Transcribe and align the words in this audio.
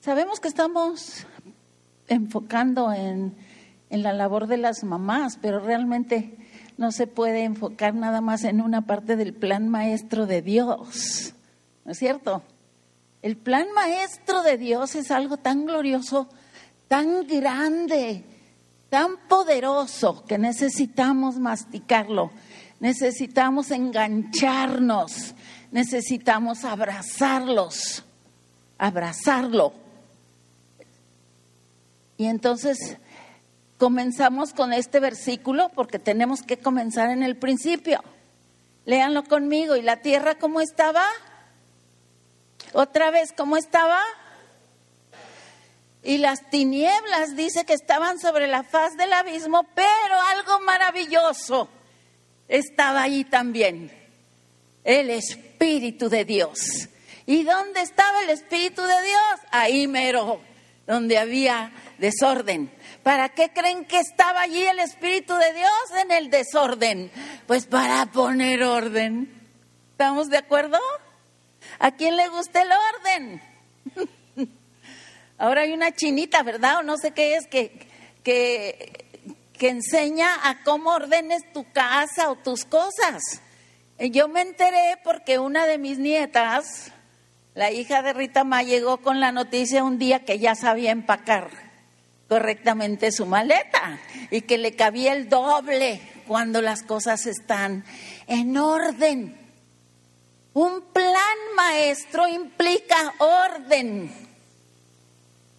Sabemos 0.00 0.40
que 0.40 0.48
estamos 0.48 1.26
enfocando 2.08 2.90
en, 2.90 3.36
en 3.90 4.02
la 4.02 4.14
labor 4.14 4.46
de 4.46 4.56
las 4.56 4.82
mamás, 4.82 5.38
pero 5.42 5.60
realmente 5.60 6.38
no 6.78 6.90
se 6.90 7.06
puede 7.06 7.44
enfocar 7.44 7.94
nada 7.94 8.22
más 8.22 8.44
en 8.44 8.62
una 8.62 8.86
parte 8.86 9.16
del 9.16 9.34
plan 9.34 9.68
maestro 9.68 10.24
de 10.24 10.40
Dios. 10.40 11.34
¿No 11.84 11.92
es 11.92 11.98
cierto? 11.98 12.42
El 13.20 13.36
plan 13.36 13.66
maestro 13.74 14.42
de 14.42 14.56
Dios 14.56 14.94
es 14.94 15.10
algo 15.10 15.36
tan 15.36 15.66
glorioso, 15.66 16.30
tan 16.88 17.26
grande, 17.26 18.24
tan 18.88 19.18
poderoso 19.28 20.24
que 20.24 20.38
necesitamos 20.38 21.38
masticarlo, 21.38 22.30
necesitamos 22.80 23.70
engancharnos, 23.70 25.34
necesitamos 25.70 26.64
abrazarlos, 26.64 28.02
abrazarlo. 28.78 29.89
Y 32.20 32.26
entonces 32.26 32.98
comenzamos 33.78 34.52
con 34.52 34.74
este 34.74 35.00
versículo 35.00 35.70
porque 35.70 35.98
tenemos 35.98 36.42
que 36.42 36.58
comenzar 36.58 37.08
en 37.08 37.22
el 37.22 37.38
principio. 37.38 38.04
Léanlo 38.84 39.24
conmigo. 39.24 39.74
¿Y 39.74 39.80
la 39.80 40.02
tierra 40.02 40.34
cómo 40.34 40.60
estaba? 40.60 41.02
Otra 42.74 43.10
vez, 43.10 43.32
¿cómo 43.34 43.56
estaba? 43.56 44.02
Y 46.02 46.18
las 46.18 46.50
tinieblas 46.50 47.36
dice 47.36 47.64
que 47.64 47.72
estaban 47.72 48.18
sobre 48.18 48.48
la 48.48 48.64
faz 48.64 48.98
del 48.98 49.14
abismo, 49.14 49.62
pero 49.74 50.14
algo 50.36 50.60
maravilloso 50.60 51.70
estaba 52.48 53.00
allí 53.00 53.24
también. 53.24 53.90
El 54.84 55.08
Espíritu 55.08 56.10
de 56.10 56.26
Dios. 56.26 56.58
¿Y 57.24 57.44
dónde 57.44 57.80
estaba 57.80 58.24
el 58.24 58.28
Espíritu 58.28 58.82
de 58.82 59.02
Dios? 59.04 59.40
Ahí 59.52 59.86
mero, 59.86 60.42
donde 60.86 61.18
había 61.18 61.72
desorden. 61.98 62.72
¿Para 63.02 63.30
qué 63.30 63.50
creen 63.52 63.84
que 63.84 63.98
estaba 63.98 64.42
allí 64.42 64.62
el 64.62 64.78
Espíritu 64.78 65.34
de 65.34 65.52
Dios 65.54 66.02
en 66.02 66.10
el 66.10 66.30
desorden? 66.30 67.10
Pues 67.46 67.66
para 67.66 68.06
poner 68.06 68.62
orden. 68.62 69.32
¿Estamos 69.92 70.28
de 70.28 70.38
acuerdo? 70.38 70.78
¿A 71.78 71.92
quién 71.92 72.16
le 72.16 72.28
gusta 72.28 72.62
el 72.62 72.70
orden? 72.72 73.42
Ahora 75.38 75.62
hay 75.62 75.72
una 75.72 75.92
chinita, 75.92 76.42
¿verdad? 76.42 76.78
O 76.78 76.82
no 76.82 76.96
sé 76.96 77.12
qué 77.12 77.36
es, 77.36 77.46
que, 77.46 77.86
que, 78.22 79.06
que 79.58 79.68
enseña 79.68 80.48
a 80.48 80.62
cómo 80.62 80.90
ordenes 80.90 81.42
tu 81.52 81.70
casa 81.72 82.30
o 82.30 82.36
tus 82.36 82.64
cosas. 82.64 83.22
Yo 83.98 84.28
me 84.28 84.40
enteré 84.40 84.98
porque 85.04 85.38
una 85.38 85.66
de 85.66 85.78
mis 85.78 85.98
nietas, 85.98 86.92
la 87.54 87.70
hija 87.70 88.02
de 88.02 88.12
Rita 88.12 88.44
Ma, 88.44 88.62
llegó 88.62 88.98
con 88.98 89.20
la 89.20 89.32
noticia 89.32 89.82
un 89.82 89.98
día 89.98 90.24
que 90.24 90.38
ya 90.38 90.54
sabía 90.54 90.92
empacar 90.92 91.50
correctamente 92.28 93.10
su 93.10 93.26
maleta 93.26 93.98
y 94.30 94.42
que 94.42 94.56
le 94.56 94.76
cabía 94.76 95.12
el 95.14 95.28
doble 95.28 96.00
cuando 96.28 96.62
las 96.62 96.84
cosas 96.84 97.26
están 97.26 97.84
en 98.28 98.56
orden. 98.56 99.36
Un 100.52 100.82
plan 100.92 101.38
maestro 101.56 102.28
implica 102.28 103.14
orden. 103.18 104.12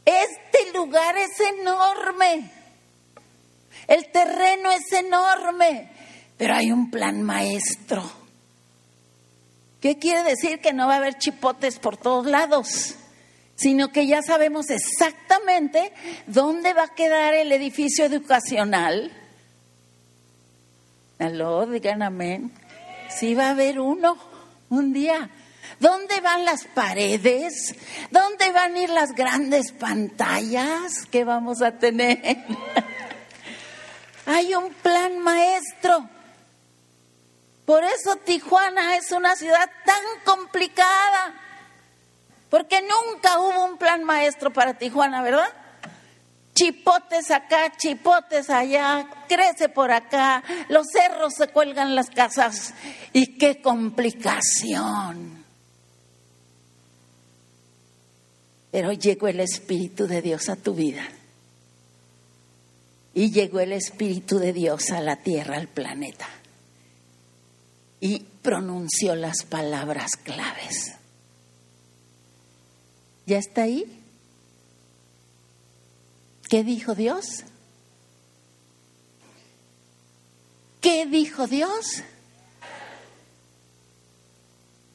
Este 0.05 0.71
lugar 0.73 1.17
es 1.17 1.39
enorme. 1.39 2.51
El 3.87 4.09
terreno 4.11 4.71
es 4.71 4.91
enorme, 4.93 5.91
pero 6.37 6.55
hay 6.55 6.71
un 6.71 6.89
plan 6.89 7.21
maestro. 7.21 8.20
¿Qué 9.81 9.97
quiere 9.97 10.23
decir? 10.23 10.61
Que 10.61 10.73
no 10.73 10.87
va 10.87 10.93
a 10.93 10.97
haber 10.97 11.17
chipotes 11.17 11.79
por 11.79 11.97
todos 11.97 12.25
lados 12.25 12.95
sino 13.61 13.91
que 13.91 14.07
ya 14.07 14.23
sabemos 14.23 14.71
exactamente 14.71 15.93
dónde 16.25 16.73
va 16.73 16.85
a 16.85 16.95
quedar 16.95 17.35
el 17.35 17.51
edificio 17.51 18.05
educacional. 18.05 19.11
Aló, 21.19 21.67
digan 21.67 22.01
amén. 22.01 22.51
Sí 23.15 23.35
va 23.35 23.47
a 23.47 23.49
haber 23.51 23.79
uno 23.79 24.17
un 24.69 24.93
día. 24.93 25.29
¿Dónde 25.79 26.21
van 26.21 26.43
las 26.43 26.63
paredes? 26.63 27.75
¿Dónde 28.09 28.51
van 28.51 28.73
a 28.73 28.79
ir 28.79 28.89
las 28.89 29.11
grandes 29.11 29.71
pantallas 29.71 31.05
que 31.11 31.23
vamos 31.23 31.61
a 31.61 31.77
tener? 31.77 32.19
Hay 34.25 34.55
un 34.55 34.73
plan 34.73 35.19
maestro. 35.19 36.09
Por 37.71 37.85
eso 37.85 38.17
Tijuana 38.17 38.97
es 38.97 39.13
una 39.13 39.33
ciudad 39.37 39.69
tan 39.85 40.03
complicada 40.25 41.33
porque 42.49 42.81
nunca 42.81 43.39
hubo 43.39 43.63
un 43.63 43.77
plan 43.77 44.03
maestro 44.03 44.51
para 44.51 44.77
Tijuana, 44.77 45.23
¿verdad? 45.23 45.47
Chipotes 46.53 47.31
acá, 47.31 47.71
chipotes 47.77 48.49
allá, 48.49 49.07
crece 49.29 49.69
por 49.69 49.89
acá, 49.89 50.43
los 50.67 50.85
cerros 50.91 51.35
se 51.35 51.47
cuelgan 51.47 51.95
las 51.95 52.09
casas 52.09 52.73
y 53.13 53.37
qué 53.37 53.61
complicación. 53.61 55.45
Pero 58.69 58.91
llegó 58.91 59.29
el 59.29 59.39
Espíritu 59.39 60.07
de 60.07 60.21
Dios 60.21 60.49
a 60.49 60.57
tu 60.57 60.73
vida. 60.73 61.07
Y 63.13 63.31
llegó 63.31 63.61
el 63.61 63.71
Espíritu 63.71 64.39
de 64.39 64.51
Dios 64.51 64.91
a 64.91 64.99
la 64.99 65.15
tierra, 65.15 65.55
al 65.55 65.69
planeta. 65.69 66.27
Y 68.01 68.19
pronunció 68.41 69.15
las 69.15 69.43
palabras 69.43 70.17
claves. 70.17 70.95
¿Ya 73.25 73.37
está 73.37 73.63
ahí? 73.63 73.85
¿Qué 76.49 76.65
dijo 76.65 76.95
Dios? 76.95 77.45
¿Qué 80.81 81.05
dijo 81.05 81.47
Dios? 81.47 82.03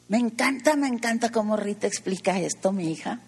Me 0.09 0.19
encanta, 0.19 0.77
me 0.77 0.88
encanta 0.88 1.31
cómo 1.31 1.56
Rita 1.56 1.87
explica 1.87 2.38
esto, 2.38 2.73
mi 2.73 2.91
hija. 2.91 3.21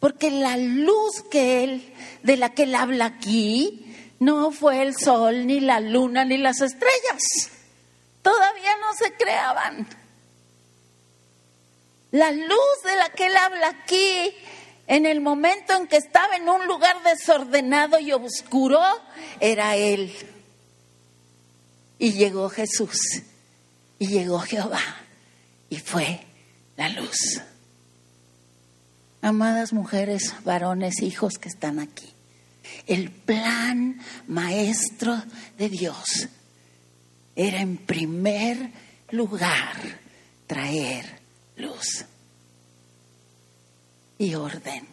Porque 0.00 0.30
la 0.30 0.56
luz 0.56 1.22
que 1.30 1.64
él, 1.64 1.92
de 2.22 2.36
la 2.36 2.54
que 2.54 2.62
él 2.62 2.74
habla 2.74 3.06
aquí, 3.06 3.84
no 4.20 4.50
fue 4.52 4.82
el 4.82 4.96
sol, 4.96 5.46
ni 5.46 5.60
la 5.60 5.80
luna, 5.80 6.24
ni 6.24 6.38
las 6.38 6.60
estrellas. 6.60 7.50
Todavía 8.22 8.76
no 8.80 8.92
se 8.94 9.12
creaban. 9.14 9.86
La 12.10 12.30
luz 12.30 12.82
de 12.84 12.96
la 12.96 13.10
que 13.10 13.26
él 13.26 13.36
habla 13.36 13.68
aquí, 13.68 14.34
en 14.86 15.04
el 15.04 15.20
momento 15.20 15.74
en 15.74 15.86
que 15.86 15.98
estaba 15.98 16.36
en 16.36 16.48
un 16.48 16.66
lugar 16.66 16.96
desordenado 17.02 17.98
y 17.98 18.12
oscuro, 18.12 18.80
era 19.40 19.76
él. 19.76 20.14
Y 21.98 22.12
llegó 22.12 22.48
Jesús, 22.48 23.22
y 23.98 24.06
llegó 24.06 24.38
Jehová, 24.40 24.80
y 25.68 25.76
fue 25.76 26.24
la 26.76 26.88
luz. 26.88 27.42
Amadas 29.20 29.72
mujeres, 29.72 30.34
varones, 30.44 31.02
hijos 31.02 31.34
que 31.38 31.48
están 31.48 31.78
aquí, 31.80 32.10
el 32.86 33.10
plan 33.10 34.00
maestro 34.26 35.22
de 35.58 35.68
Dios 35.68 36.28
era 37.38 37.60
en 37.60 37.76
primer 37.76 38.72
lugar 39.10 40.00
traer 40.48 41.20
luz 41.56 42.04
y 44.18 44.34
orden. 44.34 44.88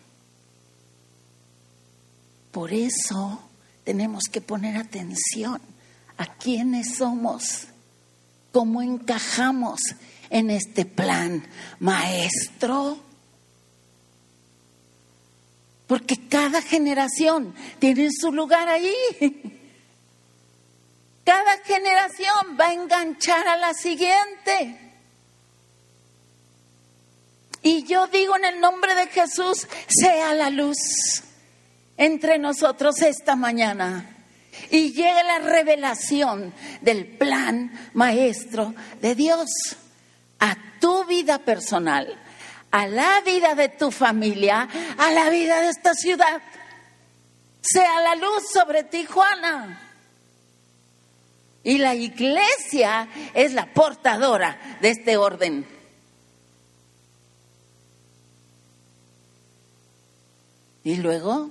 Por 2.51 2.71
eso 2.71 3.41
tenemos 3.83 4.25
que 4.31 4.41
poner 4.41 4.77
atención 4.77 5.59
a 6.17 6.35
quiénes 6.35 6.97
somos, 6.97 7.65
cómo 8.51 8.83
encajamos 8.83 9.79
en 10.29 10.51
este 10.51 10.85
plan 10.85 11.43
maestro. 11.79 12.99
Porque 15.87 16.27
cada 16.29 16.61
generación 16.61 17.55
tiene 17.79 18.09
su 18.11 18.31
lugar 18.31 18.67
ahí. 18.69 18.93
Cada 21.25 21.57
generación 21.63 22.55
va 22.59 22.67
a 22.67 22.73
enganchar 22.73 23.47
a 23.47 23.57
la 23.57 23.73
siguiente. 23.73 24.79
Y 27.63 27.83
yo 27.83 28.05
digo 28.05 28.37
en 28.37 28.45
el 28.45 28.61
nombre 28.61 28.93
de 28.93 29.07
Jesús, 29.07 29.67
sea 29.87 30.35
la 30.35 30.51
luz 30.51 30.77
entre 31.97 32.37
nosotros 32.37 33.01
esta 33.01 33.35
mañana. 33.35 34.07
Y 34.69 34.93
llegue 34.93 35.23
la 35.23 35.39
revelación 35.39 36.53
del 36.81 37.07
plan 37.17 37.89
maestro 37.93 38.75
de 39.01 39.15
Dios 39.15 39.49
a 40.39 40.55
tu 40.79 41.05
vida 41.05 41.39
personal, 41.39 42.21
a 42.69 42.87
la 42.87 43.21
vida 43.21 43.55
de 43.55 43.69
tu 43.69 43.89
familia, 43.89 44.69
a 44.99 45.09
la 45.09 45.31
vida 45.31 45.59
de 45.61 45.69
esta 45.69 45.95
ciudad. 45.95 46.39
Sea 47.61 47.99
la 48.01 48.15
luz 48.15 48.43
sobre 48.53 48.83
Tijuana. 48.83 49.84
Y 51.65 51.79
la 51.79 51.95
iglesia 51.95 53.09
es 53.33 53.53
la 53.53 53.65
portadora 53.73 54.77
de 54.81 54.91
este 54.91 55.17
orden. 55.17 55.65
Y 60.83 60.97
luego, 60.97 61.49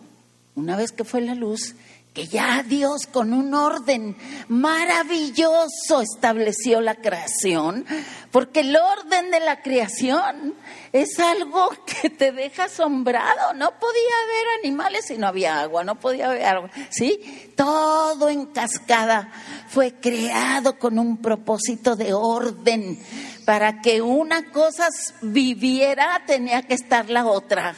una 0.55 0.77
vez 0.77 0.93
que 0.93 1.03
fue 1.03 1.21
la 1.21 1.35
luz, 1.35 1.75
que 2.15 2.29
ya 2.29 2.63
Dios 2.63 3.09
con 3.09 3.33
un 3.33 3.55
orden 3.55 4.17
maravilloso 4.47 6.01
estableció 6.01 6.81
la 6.81 6.95
creación, 6.95 7.85
porque 8.31 8.61
el 8.61 8.77
orden 8.77 9.33
de 9.33 9.41
la 9.41 9.63
creación 9.63 10.55
es 10.93 11.19
algo 11.19 11.71
que 12.03 12.11
te 12.11 12.31
deja 12.31 12.65
asombrado. 12.65 13.53
No 13.55 13.69
podía 13.81 14.15
haber 14.25 14.47
animales 14.63 15.07
si 15.07 15.19
no 15.19 15.27
había 15.27 15.61
agua, 15.61 15.83
no 15.83 15.97
podía 15.97 16.27
haber 16.27 16.45
agua, 16.45 16.71
¿sí? 16.89 17.53
Todo 17.57 18.29
en 18.29 18.47
cascada 18.47 19.33
fue 19.67 19.95
creado 19.95 20.79
con 20.79 21.01
un 21.01 21.17
propósito 21.17 21.97
de 21.97 22.15
orden. 22.15 22.97
Para 23.45 23.81
que 23.81 24.01
una 24.01 24.53
cosa 24.53 24.89
viviera 25.21 26.23
tenía 26.27 26.63
que 26.63 26.75
estar 26.75 27.11
la 27.11 27.27
otra. 27.27 27.75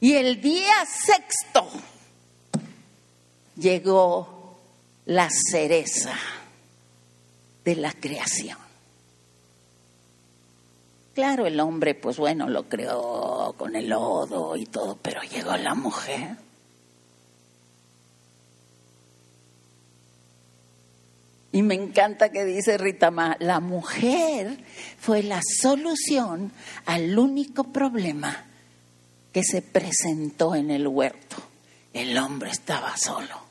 Y 0.00 0.14
el 0.14 0.40
día 0.40 0.74
sexto 0.86 1.68
llegó 3.62 4.58
la 5.06 5.30
cereza 5.30 6.14
de 7.64 7.76
la 7.76 7.92
creación. 7.92 8.58
Claro, 11.14 11.46
el 11.46 11.60
hombre, 11.60 11.94
pues 11.94 12.16
bueno, 12.16 12.48
lo 12.48 12.68
creó 12.68 13.54
con 13.56 13.76
el 13.76 13.88
lodo 13.88 14.56
y 14.56 14.66
todo, 14.66 14.98
pero 15.00 15.20
llegó 15.22 15.56
la 15.56 15.74
mujer. 15.74 16.36
Y 21.52 21.62
me 21.62 21.74
encanta 21.74 22.30
que 22.30 22.46
dice 22.46 22.78
Rita 22.78 23.10
Ma, 23.10 23.36
la 23.38 23.60
mujer 23.60 24.64
fue 24.98 25.22
la 25.22 25.40
solución 25.42 26.50
al 26.86 27.18
único 27.18 27.64
problema 27.64 28.46
que 29.32 29.44
se 29.44 29.60
presentó 29.60 30.54
en 30.54 30.70
el 30.70 30.88
huerto. 30.88 31.36
El 31.92 32.16
hombre 32.16 32.50
estaba 32.50 32.96
solo. 32.96 33.41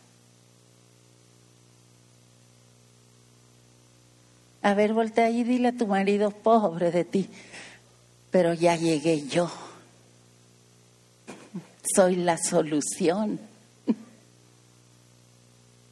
A 4.62 4.74
ver, 4.74 4.94
voltea 4.94 5.30
y 5.30 5.44
dile 5.44 5.70
a 5.70 5.72
tu 5.72 5.88
marido, 5.88 6.32
pobre 6.32 6.92
de 6.92 7.04
ti, 7.04 7.30
pero 8.30 8.54
ya 8.54 8.76
llegué 8.76 9.28
yo. 9.28 9.52
Soy 11.96 12.16
la 12.16 12.38
solución. 12.38 13.40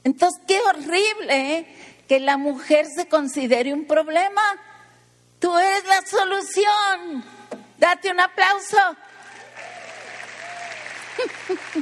Entonces, 0.03 0.39
qué 0.47 0.59
horrible 0.61 1.57
¿eh? 1.57 1.67
que 2.07 2.19
la 2.19 2.37
mujer 2.37 2.85
se 2.95 3.07
considere 3.07 3.73
un 3.73 3.85
problema. 3.85 4.41
Tú 5.39 5.57
eres 5.57 5.83
la 5.85 6.05
solución. 6.05 7.25
Date 7.77 8.11
un 8.11 8.19
aplauso. 8.19 8.77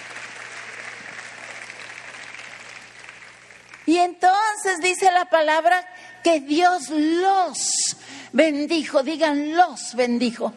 Y 3.85 3.99
entonces 3.99 4.81
dice 4.81 5.11
la 5.11 5.27
palabra 5.27 5.85
que 6.23 6.41
Dios 6.41 6.89
los 6.91 7.97
bendijo, 8.33 9.03
digan 9.03 9.57
los 9.57 9.95
bendijo. 9.95 10.53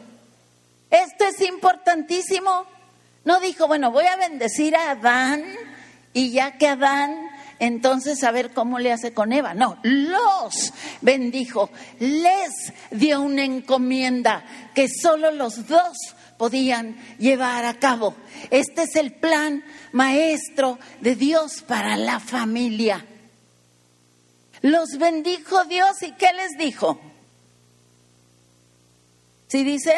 Esto 0.90 1.26
es 1.26 1.42
importantísimo. 1.42 2.66
No 3.24 3.40
dijo, 3.40 3.68
bueno, 3.68 3.92
voy 3.92 4.06
a 4.06 4.18
bendecir 4.18 4.76
a 4.76 4.92
Adán 4.92 5.44
y 6.14 6.32
ya 6.32 6.58
que 6.58 6.68
Adán, 6.68 7.30
entonces 7.60 8.24
a 8.24 8.32
ver 8.32 8.54
cómo 8.54 8.80
le 8.80 8.92
hace 8.92 9.14
con 9.14 9.34
Eva. 9.34 9.54
No, 9.54 9.78
los 9.84 10.74
bendijo, 11.02 11.70
les 12.00 12.74
dio 12.92 13.22
una 13.22 13.44
encomienda 13.44 14.46
que 14.74 14.88
solo 14.88 15.32
los 15.32 15.68
dos 15.68 15.98
podían 16.38 16.98
llevar 17.18 17.66
a 17.66 17.76
cabo. 17.76 18.16
Este 18.52 18.84
es 18.84 18.96
el 18.96 19.14
plan 19.14 19.64
maestro 19.92 20.78
de 21.02 21.16
Dios 21.16 21.64
para 21.64 21.98
la 21.98 22.20
familia. 22.20 23.06
Los 24.66 24.98
bendijo 24.98 25.64
Dios 25.66 26.02
y 26.02 26.12
¿qué 26.14 26.34
les 26.34 26.58
dijo? 26.58 27.00
¿Sí 29.46 29.64
dice? 29.64 29.94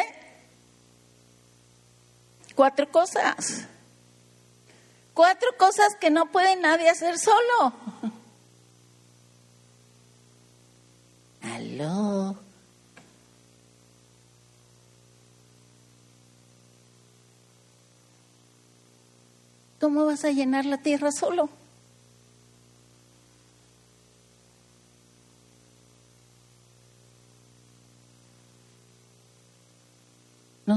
Cuatro 2.54 2.90
cosas. 2.90 3.64
Cuatro 5.14 5.48
cosas 5.56 5.94
que 5.98 6.10
no 6.10 6.30
puede 6.30 6.54
nadie 6.56 6.90
hacer 6.90 7.18
solo. 7.18 7.72
Aló. 11.40 12.36
¿Cómo 19.80 20.04
vas 20.04 20.26
a 20.26 20.30
llenar 20.30 20.66
la 20.66 20.76
tierra 20.76 21.10
solo? 21.10 21.48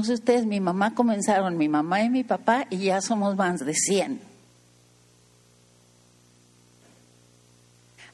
Ustedes, 0.08 0.46
mi 0.46 0.60
mamá 0.60 0.94
comenzaron, 0.94 1.56
mi 1.56 1.68
mamá 1.68 2.02
y 2.02 2.10
mi 2.10 2.24
papá, 2.24 2.66
y 2.70 2.78
ya 2.78 3.00
somos 3.00 3.36
más 3.36 3.60
de 3.60 3.74
100. 3.74 4.32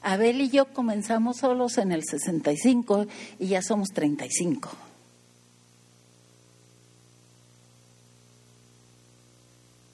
Abel 0.00 0.40
y 0.40 0.50
yo 0.50 0.72
comenzamos 0.72 1.38
solos 1.38 1.76
en 1.78 1.92
el 1.92 2.04
65 2.04 3.06
y 3.38 3.48
ya 3.48 3.62
somos 3.62 3.88
35. 3.88 4.70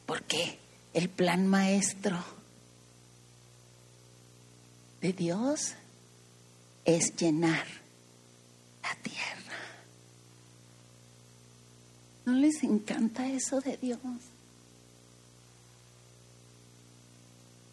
¿Por 0.06 0.22
qué? 0.22 0.58
El 0.92 1.08
plan 1.08 1.46
maestro 1.46 2.18
de 5.00 5.12
Dios 5.12 5.74
es 6.84 7.16
llenar 7.16 7.66
la 8.82 8.94
tierra. 9.02 9.43
¿No 12.24 12.32
les 12.32 12.62
encanta 12.62 13.26
eso 13.28 13.60
de 13.60 13.76
Dios? 13.76 14.00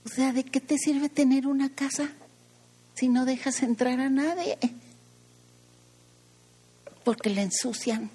O 0.06 0.09
sea, 0.09 0.33
¿de 0.33 0.44
qué 0.44 0.59
te 0.59 0.77
sirve 0.77 1.09
tener 1.09 1.48
una 1.48 1.74
casa 1.74 2.09
si 2.95 3.07
no 3.07 3.25
dejas 3.25 3.62
entrar 3.62 4.00
a 4.00 4.09
nadie? 4.09 4.57
Porque 7.06 7.30
le 7.30 7.44
ensucian. 7.44 8.09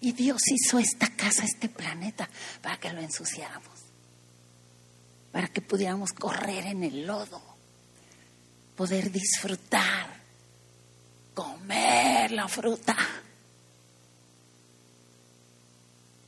Y 0.00 0.12
Dios 0.12 0.42
hizo 0.50 0.78
esta 0.78 1.08
casa, 1.16 1.44
este 1.44 1.68
planeta, 1.68 2.28
para 2.60 2.78
que 2.78 2.92
lo 2.92 3.00
ensuciáramos, 3.00 3.80
para 5.32 5.48
que 5.48 5.62
pudiéramos 5.62 6.12
correr 6.12 6.66
en 6.66 6.84
el 6.84 7.06
lodo, 7.06 7.42
poder 8.76 9.10
disfrutar 9.10 10.15
comer 11.36 12.32
la 12.32 12.48
fruta, 12.48 12.96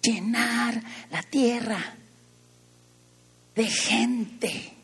llenar 0.02 0.82
la 1.10 1.22
tierra 1.22 1.96
de 3.56 3.64
gente. 3.64 4.74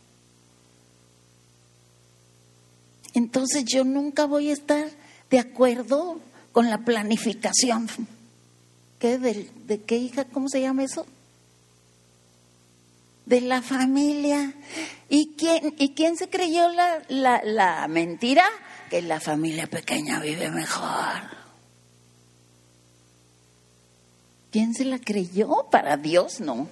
Entonces 3.12 3.66
yo 3.66 3.84
nunca 3.84 4.24
voy 4.24 4.48
a 4.48 4.54
estar 4.54 4.88
de 5.28 5.38
acuerdo 5.38 6.18
con 6.52 6.70
la 6.70 6.78
planificación. 6.78 7.86
¿Qué? 8.98 9.18
¿De, 9.18 9.50
de 9.66 9.82
qué 9.82 9.98
hija? 9.98 10.24
¿Cómo 10.24 10.48
se 10.48 10.62
llama 10.62 10.84
eso? 10.84 11.06
De 13.26 13.42
la 13.42 13.60
familia. 13.60 14.54
¿Y 15.10 15.34
quién, 15.36 15.74
y 15.78 15.90
quién 15.90 16.16
se 16.16 16.30
creyó 16.30 16.70
la, 16.70 17.02
la, 17.08 17.42
la 17.44 17.88
mentira? 17.88 18.44
Que 18.88 19.02
la 19.02 19.20
familia 19.20 19.66
pequeña 19.66 20.20
vive 20.20 20.50
mejor. 20.50 21.34
¿Quién 24.50 24.72
se 24.74 24.84
la 24.84 24.98
creyó? 24.98 25.68
Para 25.70 25.96
Dios 25.96 26.40
no. 26.40 26.68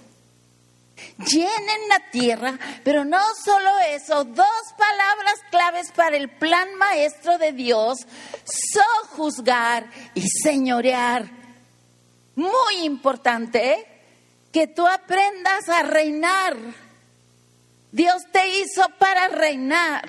Llenen 1.19 1.89
la 1.89 2.11
tierra, 2.11 2.59
pero 2.85 3.05
no 3.05 3.21
solo 3.45 3.71
eso, 3.91 4.25
dos 4.25 4.47
palabras 4.79 5.35
claves 5.51 5.91
para 5.93 6.17
el 6.17 6.29
plan 6.31 6.75
maestro 6.77 7.39
de 7.39 7.53
Dios, 7.53 8.07
sojuzgar 8.45 9.91
y 10.15 10.23
señorear. 10.43 11.29
Muy 12.35 12.85
importante 12.85 13.73
¿eh? 13.73 13.87
que 14.53 14.67
tú 14.67 14.87
aprendas 14.87 15.69
a 15.69 15.83
reinar. 15.83 16.57
Dios 17.91 18.23
te 18.33 18.61
hizo 18.61 18.89
para 18.99 19.29
reinar. 19.29 20.09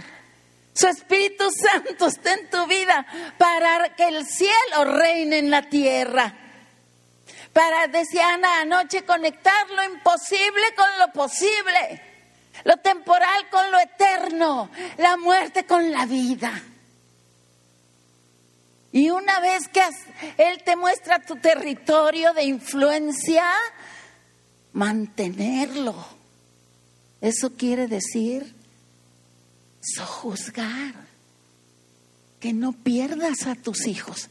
Su 0.74 0.88
Espíritu 0.88 1.46
Santo 1.52 2.08
está 2.08 2.34
en 2.34 2.50
tu 2.50 2.66
vida 2.66 3.06
para 3.38 3.96
que 3.96 4.08
el 4.08 4.26
cielo 4.26 4.86
reine 4.86 5.38
en 5.38 5.52
la 5.52 5.70
tierra. 5.70 6.36
Para, 7.54 7.88
decía 7.88 8.34
Ana 8.34 8.62
anoche, 8.62 9.06
conectar 9.06 9.70
lo 9.70 9.84
imposible 9.84 10.74
con 10.76 10.88
lo 10.98 11.14
posible, 11.14 12.02
lo 12.64 12.78
temporal 12.78 13.50
con 13.52 13.72
lo 13.72 13.80
eterno, 13.80 14.72
la 14.98 15.18
muerte 15.18 15.66
con 15.66 15.92
la 15.92 16.08
vida. 16.08 16.64
Y 18.92 19.12
una 19.12 19.40
vez 19.40 19.68
que 19.68 19.84
Él 20.38 20.64
te 20.64 20.76
muestra 20.76 21.20
tu 21.20 21.36
territorio 21.36 22.34
de 22.34 22.44
influencia, 22.44 23.46
mantenerlo. 24.72 25.96
Eso 27.22 27.54
quiere 27.54 27.88
decir 27.88 28.63
sojuzgar, 29.84 30.96
que 32.40 32.54
no 32.54 32.74
pierdas 32.74 33.48
a 33.48 33.56
tus 33.56 33.86
hijos, 33.88 34.30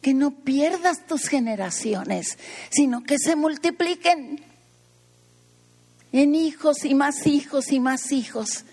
que 0.00 0.14
no 0.14 0.32
pierdas 0.32 1.06
tus 1.06 1.28
generaciones, 1.28 2.38
sino 2.70 3.02
que 3.02 3.18
se 3.18 3.36
multipliquen 3.36 4.44
en 6.12 6.34
hijos 6.34 6.84
y 6.84 6.94
más 6.94 7.26
hijos 7.26 7.72
y 7.72 7.80
más 7.80 8.12
hijos 8.12 8.64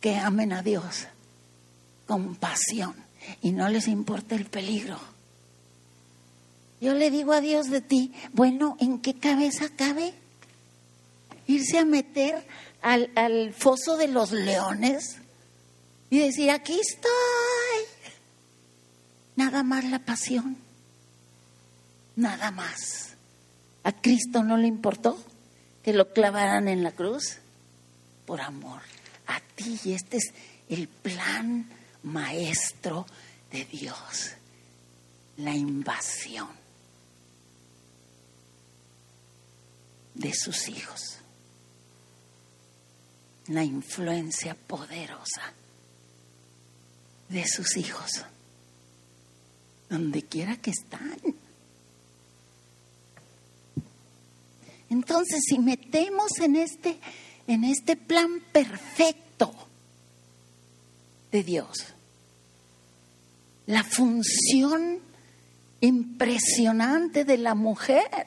que 0.00 0.16
amen 0.16 0.52
a 0.52 0.62
Dios 0.62 1.06
con 2.06 2.36
pasión 2.36 2.94
y 3.42 3.52
no 3.52 3.68
les 3.68 3.88
importa 3.88 4.34
el 4.34 4.46
peligro. 4.46 4.98
Yo 6.80 6.94
le 6.94 7.10
digo 7.10 7.32
a 7.32 7.40
Dios 7.40 7.70
de 7.70 7.80
ti, 7.80 8.12
bueno, 8.32 8.76
¿en 8.78 9.00
qué 9.00 9.14
cabeza 9.14 9.68
cabe? 9.74 10.14
Irse 11.46 11.78
a 11.78 11.84
meter 11.84 12.46
al, 12.82 13.10
al 13.16 13.52
foso 13.52 13.96
de 13.96 14.08
los 14.08 14.32
leones 14.32 15.18
y 16.10 16.18
decir, 16.18 16.50
aquí 16.50 16.78
estoy. 16.80 18.12
Nada 19.36 19.62
más 19.62 19.84
la 19.84 19.98
pasión, 20.00 20.56
nada 22.16 22.50
más. 22.50 23.14
¿A 23.84 23.92
Cristo 23.92 24.42
no 24.42 24.56
le 24.56 24.66
importó 24.66 25.18
que 25.82 25.92
lo 25.92 26.12
clavaran 26.12 26.68
en 26.68 26.82
la 26.82 26.92
cruz? 26.92 27.38
Por 28.26 28.40
amor 28.40 28.82
a 29.26 29.40
ti. 29.54 29.78
Y 29.84 29.92
este 29.92 30.16
es 30.16 30.32
el 30.68 30.88
plan 30.88 31.68
maestro 32.02 33.06
de 33.50 33.64
Dios, 33.64 34.32
la 35.36 35.54
invasión 35.54 36.48
de 40.14 40.34
sus 40.34 40.68
hijos, 40.68 41.18
la 43.48 43.64
influencia 43.64 44.54
poderosa 44.54 45.52
de 47.28 47.46
sus 47.46 47.76
hijos, 47.76 48.24
donde 49.88 50.22
quiera 50.22 50.56
que 50.56 50.70
están. 50.70 51.18
Entonces, 54.90 55.42
si 55.46 55.58
metemos 55.58 56.38
en 56.40 56.56
este, 56.56 56.98
en 57.46 57.64
este 57.64 57.96
plan 57.96 58.40
perfecto 58.52 59.52
de 61.30 61.42
Dios, 61.42 61.94
la 63.66 63.84
función 63.84 65.00
impresionante 65.80 67.24
de 67.24 67.38
la 67.38 67.54
mujer, 67.54 68.26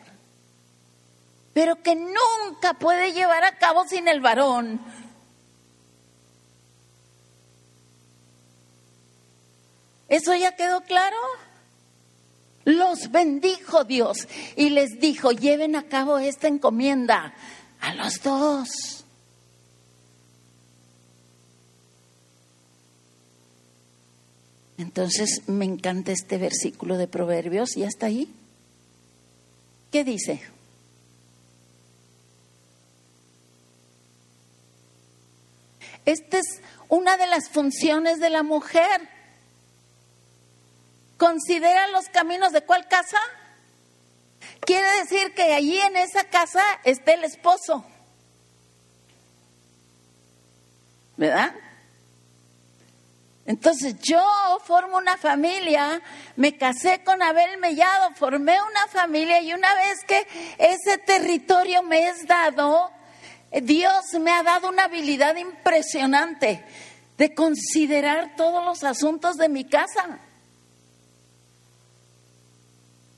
pero 1.54 1.82
que 1.82 1.96
nunca 1.96 2.76
puede 2.80 3.14
llevar 3.14 3.44
a 3.44 3.58
cabo 3.58 3.84
sin 3.88 4.08
el 4.08 4.22
varón. 4.22 4.80
¿Eso 10.12 10.36
ya 10.36 10.58
quedó 10.58 10.82
claro? 10.82 11.16
Los 12.66 13.12
bendijo 13.12 13.86
Dios 13.86 14.28
y 14.58 14.70
les 14.72 15.00
dijo, 15.00 15.32
lleven 15.32 15.78
a 15.78 15.88
cabo 15.88 16.20
esta 16.20 16.50
encomienda 16.50 17.34
a 17.80 17.96
los 17.96 18.22
dos. 18.22 19.06
Entonces 24.78 25.44
me 25.48 25.64
encanta 25.64 26.12
este 26.12 26.38
versículo 26.38 26.98
de 26.98 27.08
Proverbios 27.08 27.78
y 27.78 27.86
hasta 27.86 28.08
ahí. 28.08 28.28
¿Qué 29.94 30.04
dice? 30.04 30.42
Esta 36.04 36.40
es 36.40 36.62
una 36.90 37.16
de 37.16 37.28
las 37.28 37.48
funciones 37.48 38.20
de 38.20 38.30
la 38.30 38.44
mujer. 38.44 39.21
Considera 41.22 41.88
los 41.90 42.10
caminos 42.10 42.52
de 42.52 42.64
cuál 42.64 42.88
casa? 42.88 43.20
Quiere 44.62 44.88
decir 45.02 45.36
que 45.36 45.54
allí 45.54 45.80
en 45.80 45.96
esa 45.96 46.24
casa 46.24 46.64
está 46.84 47.14
el 47.14 47.24
esposo. 47.24 47.86
¿Verdad? 51.18 51.54
Entonces 53.46 54.00
yo 54.00 54.20
formo 54.66 54.98
una 54.98 55.16
familia, 55.16 56.02
me 56.38 56.58
casé 56.58 57.04
con 57.04 57.22
Abel 57.22 57.60
Mellado, 57.60 58.16
formé 58.16 58.60
una 58.60 58.88
familia 58.88 59.42
y 59.42 59.54
una 59.54 59.76
vez 59.76 60.00
que 60.08 60.28
ese 60.58 60.98
territorio 60.98 61.84
me 61.84 62.08
es 62.08 62.26
dado, 62.26 62.90
Dios 63.62 64.06
me 64.20 64.32
ha 64.32 64.42
dado 64.42 64.70
una 64.70 64.86
habilidad 64.86 65.36
impresionante 65.36 66.66
de 67.20 67.36
considerar 67.36 68.36
todos 68.36 68.66
los 68.66 68.84
asuntos 68.84 69.38
de 69.38 69.50
mi 69.50 69.70
casa. 69.70 70.20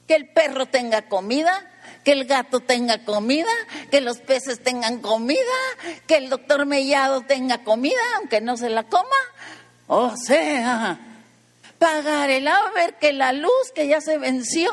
Que 0.07 0.15
el 0.15 0.29
perro 0.29 0.65
tenga 0.65 1.03
comida, 1.03 1.69
que 2.03 2.11
el 2.11 2.25
gato 2.25 2.59
tenga 2.59 3.05
comida, 3.05 3.51
que 3.89 4.01
los 4.01 4.17
peces 4.19 4.61
tengan 4.61 4.99
comida, 4.99 5.39
que 6.07 6.17
el 6.17 6.29
doctor 6.29 6.65
Mellado 6.65 7.21
tenga 7.21 7.63
comida, 7.63 8.01
aunque 8.17 8.41
no 8.41 8.57
se 8.57 8.69
la 8.69 8.83
coma 8.83 9.15
o 9.87 10.15
sea, 10.15 10.99
pagar 11.77 12.29
el 12.29 12.49
ver 12.73 12.97
que 12.97 13.13
la 13.13 13.33
luz 13.33 13.71
que 13.75 13.87
ya 13.87 13.99
se 14.01 14.17
venció, 14.17 14.71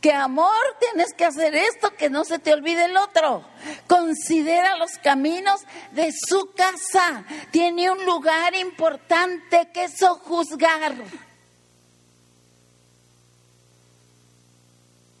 que 0.00 0.12
amor, 0.12 0.54
tienes 0.78 1.12
que 1.12 1.24
hacer 1.24 1.56
esto, 1.56 1.90
que 1.96 2.08
no 2.08 2.24
se 2.24 2.38
te 2.38 2.52
olvide 2.52 2.84
el 2.84 2.96
otro. 2.96 3.44
Considera 3.88 4.76
los 4.76 4.92
caminos 5.02 5.60
de 5.90 6.12
su 6.12 6.52
casa. 6.54 7.24
Tiene 7.50 7.90
un 7.90 8.04
lugar 8.04 8.54
importante 8.54 9.70
que 9.72 9.88
sojuzgar. 9.88 10.94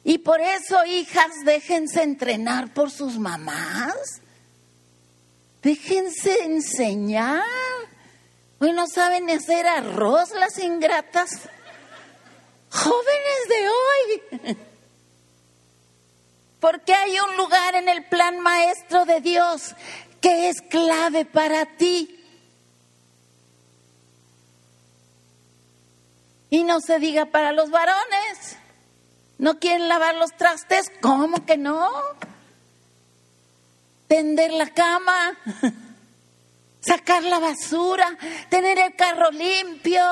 Y 0.08 0.16
por 0.16 0.40
eso, 0.40 0.86
hijas, 0.86 1.44
déjense 1.44 2.02
entrenar 2.02 2.72
por 2.72 2.90
sus 2.90 3.18
mamás. 3.18 4.22
Déjense 5.60 6.44
enseñar. 6.44 7.44
Hoy 8.58 8.72
no 8.72 8.86
saben 8.86 9.28
hacer 9.28 9.66
arroz 9.66 10.30
las 10.30 10.58
ingratas. 10.60 11.42
Jóvenes 12.70 13.48
de 13.50 13.68
hoy. 13.68 14.56
Porque 16.58 16.94
hay 16.94 17.20
un 17.20 17.36
lugar 17.36 17.74
en 17.74 17.90
el 17.90 18.06
plan 18.06 18.40
maestro 18.40 19.04
de 19.04 19.20
Dios 19.20 19.74
que 20.22 20.48
es 20.48 20.62
clave 20.62 21.26
para 21.26 21.76
ti. 21.76 22.18
Y 26.48 26.64
no 26.64 26.80
se 26.80 26.98
diga 26.98 27.26
para 27.26 27.52
los 27.52 27.68
varones. 27.68 28.56
¿No 29.38 29.58
quieren 29.58 29.88
lavar 29.88 30.16
los 30.16 30.36
trastes? 30.36 30.90
¿Cómo 31.00 31.46
que 31.46 31.56
no? 31.56 31.88
Tender 34.08 34.52
la 34.52 34.66
cama 34.66 35.38
sacar 36.80 37.22
la 37.22 37.38
basura, 37.38 38.16
tener 38.48 38.78
el 38.78 38.94
carro 38.94 39.30
limpio. 39.30 40.02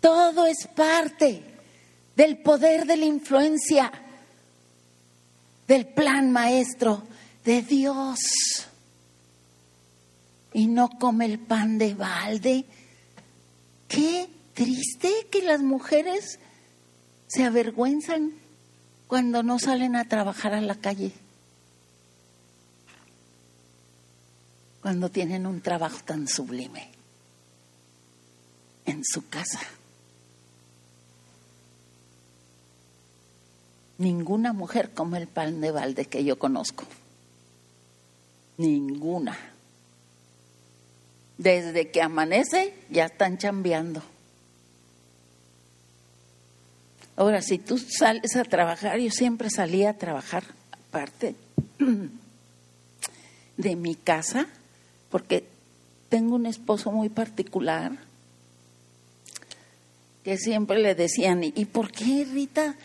Todo 0.00 0.46
es 0.46 0.66
parte 0.68 1.42
del 2.16 2.38
poder 2.38 2.86
de 2.86 2.96
la 2.96 3.04
influencia, 3.04 3.90
del 5.66 5.86
plan 5.86 6.30
maestro 6.30 7.02
de 7.44 7.62
Dios. 7.62 8.18
Y 10.52 10.66
no 10.66 10.90
come 10.98 11.24
el 11.24 11.38
pan 11.38 11.78
de 11.78 11.94
balde. 11.94 12.64
Qué 13.88 14.28
triste 14.54 15.26
que 15.30 15.42
las 15.42 15.60
mujeres 15.60 16.38
se 17.26 17.44
avergüenzan 17.44 18.32
cuando 19.06 19.42
no 19.42 19.58
salen 19.58 19.96
a 19.96 20.08
trabajar 20.08 20.54
a 20.54 20.60
la 20.60 20.74
calle. 20.74 21.12
cuando 24.82 25.10
tienen 25.10 25.46
un 25.46 25.60
trabajo 25.60 25.98
tan 26.04 26.26
sublime 26.26 26.90
en 28.84 29.02
su 29.04 29.28
casa. 29.28 29.60
Ninguna 33.98 34.52
mujer 34.52 34.90
come 34.92 35.18
el 35.18 35.28
pan 35.28 35.60
de 35.60 35.70
balde 35.70 36.06
que 36.06 36.24
yo 36.24 36.36
conozco. 36.36 36.84
Ninguna. 38.56 39.38
Desde 41.38 41.92
que 41.92 42.02
amanece 42.02 42.74
ya 42.90 43.04
están 43.04 43.38
chambeando. 43.38 44.02
Ahora, 47.16 47.42
si 47.42 47.58
tú 47.58 47.78
sales 47.78 48.36
a 48.36 48.44
trabajar, 48.44 48.98
yo 48.98 49.10
siempre 49.10 49.50
salía 49.50 49.90
a 49.90 49.94
trabajar 49.94 50.44
aparte 50.70 51.34
de 53.56 53.76
mi 53.76 53.94
casa, 53.94 54.46
porque 55.10 55.46
tengo 56.08 56.34
un 56.34 56.46
esposo 56.46 56.90
muy 56.90 57.08
particular 57.08 57.92
que 60.24 60.38
siempre 60.38 60.78
le 60.78 60.94
decían, 60.94 61.42
¿y 61.42 61.64
por 61.66 61.90
qué 61.90 62.26
Rita? 62.30 62.76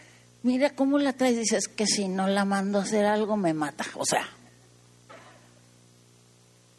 Mira 0.43 0.71
cómo 0.71 0.97
la 0.97 1.13
traes. 1.13 1.37
Dices 1.37 1.67
que 1.67 1.85
si 1.85 2.07
no 2.07 2.27
la 2.27 2.45
mando 2.45 2.79
a 2.79 2.83
hacer 2.83 3.05
algo 3.05 3.37
me 3.37 3.53
mata. 3.53 3.85
O 3.95 4.05
sea, 4.05 4.27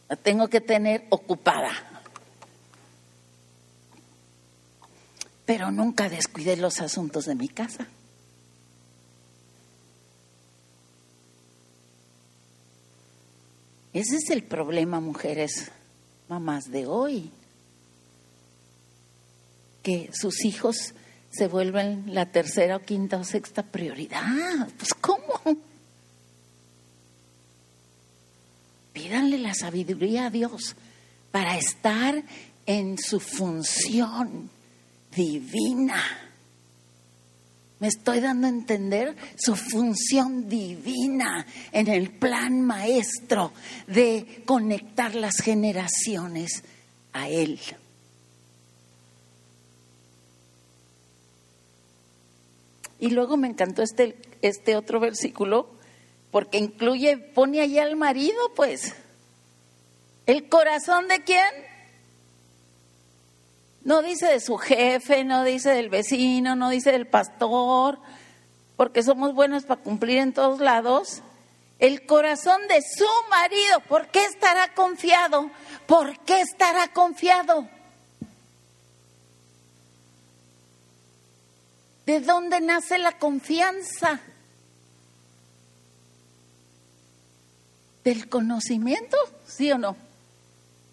la 0.09 0.17
tengo 0.17 0.49
que 0.49 0.61
tener 0.61 1.05
ocupada. 1.11 1.71
Pero 5.49 5.71
nunca 5.71 6.11
descuidé 6.11 6.59
los 6.59 6.79
asuntos 6.83 7.25
de 7.25 7.35
mi 7.35 7.49
casa. 7.49 7.87
Ese 13.95 14.17
es 14.17 14.29
el 14.29 14.43
problema, 14.43 15.01
mujeres, 15.01 15.71
mamás 16.29 16.71
de 16.71 16.85
hoy 16.85 17.31
que 19.83 20.11
sus 20.13 20.45
hijos 20.45 20.93
se 21.31 21.49
vuelven 21.49 22.13
la 22.13 22.27
tercera 22.27 22.77
o 22.77 22.81
quinta 22.81 23.17
o 23.17 23.25
sexta 23.25 23.63
prioridad. 23.63 24.69
Pues 24.77 24.93
¿cómo? 24.93 25.41
Pídanle 28.93 29.39
la 29.39 29.55
sabiduría 29.55 30.27
a 30.27 30.31
Dios 30.31 30.77
para 31.31 31.57
estar 31.57 32.23
en 32.67 32.99
su 32.99 33.19
función 33.19 34.51
divina. 35.15 36.03
Me 37.81 37.87
estoy 37.87 38.21
dando 38.21 38.49
a 38.49 38.51
entender 38.51 39.15
su 39.37 39.55
función 39.55 40.49
divina 40.49 41.47
en 41.71 41.87
el 41.87 42.11
plan 42.11 42.61
maestro 42.61 43.53
de 43.87 44.43
conectar 44.45 45.15
las 45.15 45.37
generaciones 45.37 46.65
a 47.13 47.29
Él. 47.29 47.61
Y 52.99 53.11
luego 53.11 53.37
me 53.37 53.47
encantó 53.47 53.83
este, 53.83 54.17
este 54.43 54.75
otro 54.75 54.99
versículo, 54.99 55.71
porque 56.33 56.59
incluye, 56.59 57.17
pone 57.17 57.61
allá 57.61 57.85
al 57.85 57.95
marido, 57.95 58.55
pues. 58.57 58.95
¿El 60.27 60.49
corazón 60.49 61.07
de 61.07 61.23
quién? 61.23 61.45
No 63.85 64.03
dice 64.03 64.27
de 64.27 64.41
su 64.41 64.57
jefe, 64.59 65.25
no 65.25 65.45
dice 65.45 65.71
del 65.71 65.89
vecino, 65.89 66.57
no 66.57 66.69
dice 66.71 66.93
del 66.93 67.07
pastor, 67.07 67.99
porque 68.77 69.03
somos 69.03 69.35
buenos 69.35 69.65
para 69.65 69.81
cumplir 69.81 70.19
en 70.19 70.33
todos 70.33 70.61
lados. 70.61 71.23
El 71.79 72.07
corazón 72.07 72.61
de 72.69 72.83
su 72.83 73.07
marido, 73.31 73.81
¿por 73.89 74.09
qué 74.09 74.25
estará 74.25 74.75
confiado? 74.75 75.51
¿Por 75.87 76.19
qué 76.21 76.41
estará 76.41 76.89
confiado? 76.89 77.69
¿De 82.05 82.21
dónde 82.21 82.61
nace 82.61 82.99
la 82.99 83.19
confianza? 83.19 84.21
¿Del 88.03 88.29
conocimiento? 88.29 89.17
¿Sí 89.47 89.71
o 89.71 89.79
no? 89.79 90.08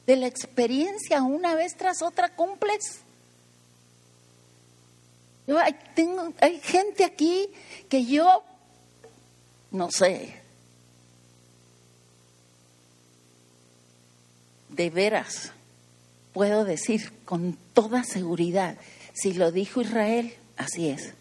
¿De 0.06 0.16
la 0.16 0.28
experiencia 0.28 1.22
una 1.24 1.56
vez 1.56 1.76
tras 1.76 2.02
otra 2.02 2.30
cumples? 2.36 3.02
Yo, 5.48 5.58
tengo, 5.94 6.34
hay 6.42 6.60
gente 6.60 7.04
aquí 7.04 7.50
que 7.90 8.06
yo, 8.06 8.44
no 9.72 9.92
sé, 9.92 10.42
de 14.70 14.90
veras 14.90 15.52
puedo 16.34 16.66
decir 16.66 17.14
con 17.26 17.58
toda 17.74 18.04
seguridad, 18.04 18.78
si 19.14 19.34
lo 19.34 19.52
dijo 19.52 19.82
Israel, 19.82 20.36
Así 20.58 20.90
es. 20.90 21.14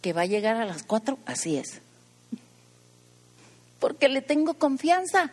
Que 0.00 0.12
va 0.12 0.22
a 0.22 0.26
llegar 0.26 0.56
a 0.56 0.64
las 0.64 0.82
cuatro, 0.82 1.18
así 1.26 1.56
es. 1.56 1.80
Porque 3.80 4.08
le 4.08 4.22
tengo 4.22 4.54
confianza. 4.54 5.32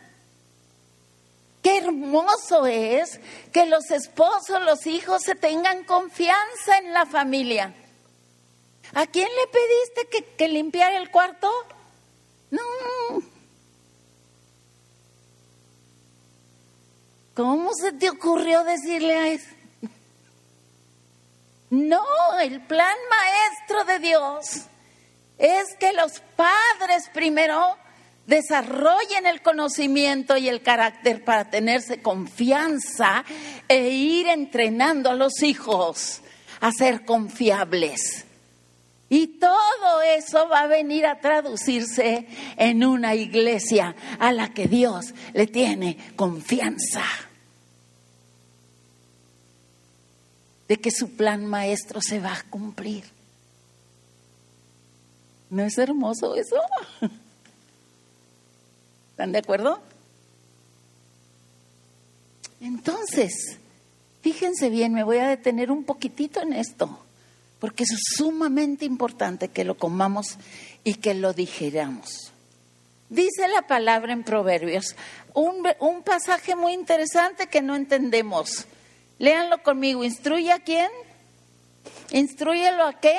Qué 1.62 1.78
hermoso 1.78 2.66
es 2.66 3.20
que 3.52 3.68
los 3.68 3.92
esposos, 3.92 4.62
los 4.62 4.88
hijos 4.88 5.22
se 5.22 5.36
tengan 5.36 5.84
confianza 5.84 6.80
en 6.80 6.94
la 6.94 7.06
familia. 7.06 7.76
¿A 8.94 9.06
quién 9.06 9.28
le 9.28 9.48
pediste 9.48 10.26
que, 10.38 10.48
limpiara 10.48 10.98
el 10.98 11.12
cuarto? 11.12 11.50
No. 12.50 12.62
¿Cómo 17.36 17.74
se 17.74 17.94
te 17.94 18.10
ocurrió 18.10 18.64
decirle 18.64 19.18
a 19.18 19.28
eso? 19.28 19.56
No, 21.70 22.04
el 22.42 22.60
plan 22.66 22.98
maestro 23.10 23.86
de 23.86 24.00
Dios 24.00 24.66
es 25.38 25.76
que 25.80 25.94
los 25.94 26.20
padres 26.36 27.10
primero 27.14 27.78
desarrollen 28.26 29.26
el 29.26 29.42
conocimiento 29.42 30.38
y 30.38 30.48
el 30.48 30.62
carácter 30.62 31.24
para 31.24 31.50
tenerse 31.50 32.02
confianza 32.02 33.26
e 33.68 33.90
ir 33.90 34.28
entrenando 34.28 35.10
a 35.10 35.16
los 35.16 35.42
hijos 35.44 36.22
a 36.60 36.72
ser 36.72 37.06
confiables. 37.06 38.26
Y 39.10 39.40
todo 39.40 40.02
eso 40.02 40.48
va 40.48 40.62
a 40.62 40.68
venir 40.68 41.06
a 41.06 41.20
traducirse 41.20 42.28
en 42.56 42.86
una 42.86 43.14
iglesia 43.16 43.96
a 44.20 44.32
la 44.32 44.54
que 44.54 44.68
Dios 44.68 45.14
le 45.34 45.48
tiene 45.48 45.98
confianza. 46.16 47.04
de 50.72 50.78
que 50.78 50.90
su 50.90 51.18
plan 51.18 51.46
maestro 51.46 52.00
se 52.02 52.22
va 52.22 52.32
a 52.32 52.44
cumplir. 52.50 53.04
¿No 55.50 55.64
es 55.64 55.78
hermoso 55.78 56.34
eso? 56.38 56.56
¿Están 59.12 59.32
de 59.32 59.40
acuerdo? 59.40 59.82
Entonces, 62.60 63.58
fíjense 64.22 64.70
bien, 64.70 64.94
me 64.94 65.04
voy 65.04 65.18
a 65.18 65.28
detener 65.28 65.72
un 65.72 65.84
poquitito 65.84 66.42
en 66.42 66.54
esto, 66.54 67.00
porque 67.60 67.84
es 67.84 67.90
sumamente 68.16 68.86
importante 68.86 69.50
que 69.50 69.64
lo 69.64 69.78
comamos 69.78 70.38
y 70.84 70.96
que 70.96 71.14
lo 71.14 71.34
digeramos. 71.34 72.32
Dice 73.10 73.48
la 73.48 73.64
palabra 73.68 74.14
en 74.14 74.24
Proverbios, 74.24 74.96
un, 75.34 75.68
un 75.80 76.04
pasaje 76.04 76.56
muy 76.56 76.74
interesante 76.74 77.48
que 77.48 77.62
no 77.62 77.76
entendemos. 77.76 78.66
Léanlo 79.20 79.62
conmigo. 79.64 80.04
¿Instruye 80.04 80.52
a 80.52 80.60
quién? 80.60 80.90
¿Instruyelo 82.12 82.86
a 82.86 83.00
qué? 83.00 83.18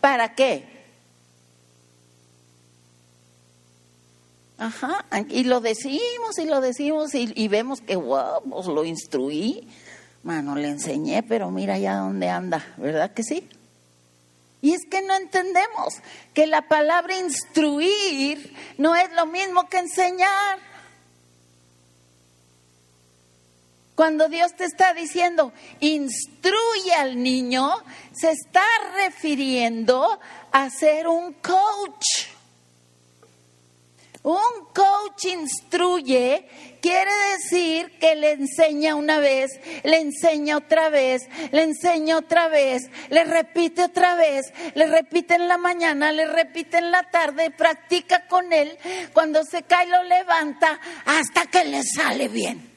¿Para 0.00 0.34
qué? 0.34 0.73
Ajá, 4.56 5.04
y 5.28 5.44
lo 5.44 5.60
decimos 5.60 6.38
y 6.38 6.44
lo 6.44 6.60
decimos 6.60 7.14
y, 7.14 7.48
vemos 7.48 7.80
que, 7.80 7.96
wow, 7.96 8.42
pues 8.48 8.66
lo 8.66 8.84
instruí. 8.84 9.68
Mano, 10.22 10.54
le 10.54 10.68
enseñé, 10.68 11.22
pero 11.22 11.50
mira 11.50 11.78
ya 11.78 11.96
dónde 11.96 12.30
anda, 12.30 12.64
¿verdad 12.76 13.12
que 13.12 13.22
sí? 13.22 13.48
Y 14.62 14.72
es 14.72 14.80
que 14.90 15.02
no 15.02 15.14
entendemos 15.14 15.96
que 16.32 16.46
la 16.46 16.62
palabra 16.62 17.18
instruir 17.18 18.54
no 18.78 18.96
es 18.96 19.12
lo 19.12 19.26
mismo 19.26 19.68
que 19.68 19.78
enseñar. 19.78 20.58
Cuando 23.94 24.28
Dios 24.28 24.54
te 24.56 24.64
está 24.64 24.94
diciendo, 24.94 25.52
instruye 25.80 26.94
al 26.96 27.22
niño, 27.22 27.70
se 28.12 28.30
está 28.30 28.64
refiriendo 28.96 30.18
a 30.50 30.70
ser 30.70 31.08
un 31.08 31.34
coach. 31.34 32.33
Un 34.24 34.72
coach 34.72 35.26
instruye 35.26 36.48
quiere 36.80 37.10
decir 37.36 37.98
que 37.98 38.14
le 38.14 38.32
enseña 38.32 38.94
una 38.94 39.18
vez, 39.18 39.50
le 39.84 39.98
enseña 39.98 40.56
otra 40.56 40.88
vez, 40.88 41.28
le 41.52 41.62
enseña 41.62 42.16
otra 42.16 42.48
vez, 42.48 42.84
le 43.10 43.24
repite 43.24 43.84
otra 43.84 44.14
vez, 44.16 44.46
le 44.74 44.86
repite 44.86 45.34
en 45.34 45.46
la 45.46 45.58
mañana, 45.58 46.10
le 46.10 46.26
repite 46.26 46.78
en 46.78 46.90
la 46.90 47.02
tarde, 47.10 47.50
practica 47.50 48.26
con 48.26 48.50
él, 48.54 48.78
cuando 49.12 49.44
se 49.44 49.62
cae 49.64 49.88
lo 49.88 50.02
levanta 50.04 50.80
hasta 51.04 51.44
que 51.44 51.64
le 51.66 51.82
sale 51.82 52.28
bien. 52.28 52.70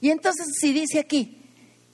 Y 0.00 0.10
entonces 0.10 0.46
si 0.58 0.72
dice 0.72 1.00
aquí, 1.00 1.37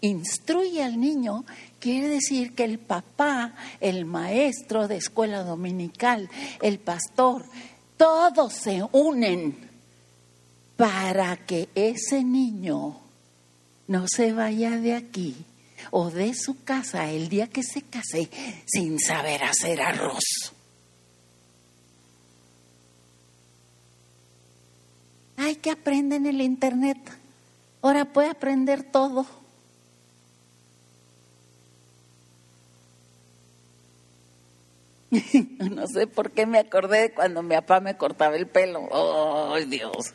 instruye 0.07 0.83
al 0.83 1.01
niño, 1.01 1.45
quiere 1.79 2.09
decir 2.09 2.55
que 2.55 2.65
el 2.65 2.79
papá, 2.79 3.55
el 3.81 4.05
maestro 4.05 4.89
de 4.89 4.97
escuela 4.97 5.43
dominical, 5.43 6.29
el 6.63 6.79
pastor, 6.79 7.45
todos 7.97 8.53
se 8.53 8.83
unen 8.93 9.57
para 10.77 11.37
que 11.37 11.69
ese 11.75 12.25
niño 12.25 13.01
no 13.87 14.07
se 14.09 14.33
vaya 14.33 14.71
de 14.79 14.95
aquí 14.95 15.37
o 15.91 16.11
de 16.11 16.35
su 16.35 16.65
casa 16.65 17.11
el 17.11 17.29
día 17.29 17.47
que 17.47 17.63
se 17.63 17.83
case 17.83 18.31
sin 18.67 18.99
saber 18.99 19.45
hacer 19.45 19.81
arroz. 19.81 20.55
que 25.65 25.71
aprende 25.71 26.17
en 26.17 26.27
el 26.27 26.43
internet. 26.43 26.99
Ahora 27.81 28.05
puede 28.05 28.29
aprender 28.29 28.83
todo. 28.83 29.25
no 35.71 35.87
sé 35.87 36.07
por 36.07 36.33
qué 36.33 36.47
me 36.47 36.59
acordé 36.59 37.03
de 37.03 37.15
cuando 37.15 37.43
mi 37.43 37.55
papá 37.55 37.81
me 37.81 37.97
cortaba 37.97 38.37
el 38.37 38.47
pelo. 38.47 38.89
¡Ay, 39.53 39.67
Dios! 39.67 40.15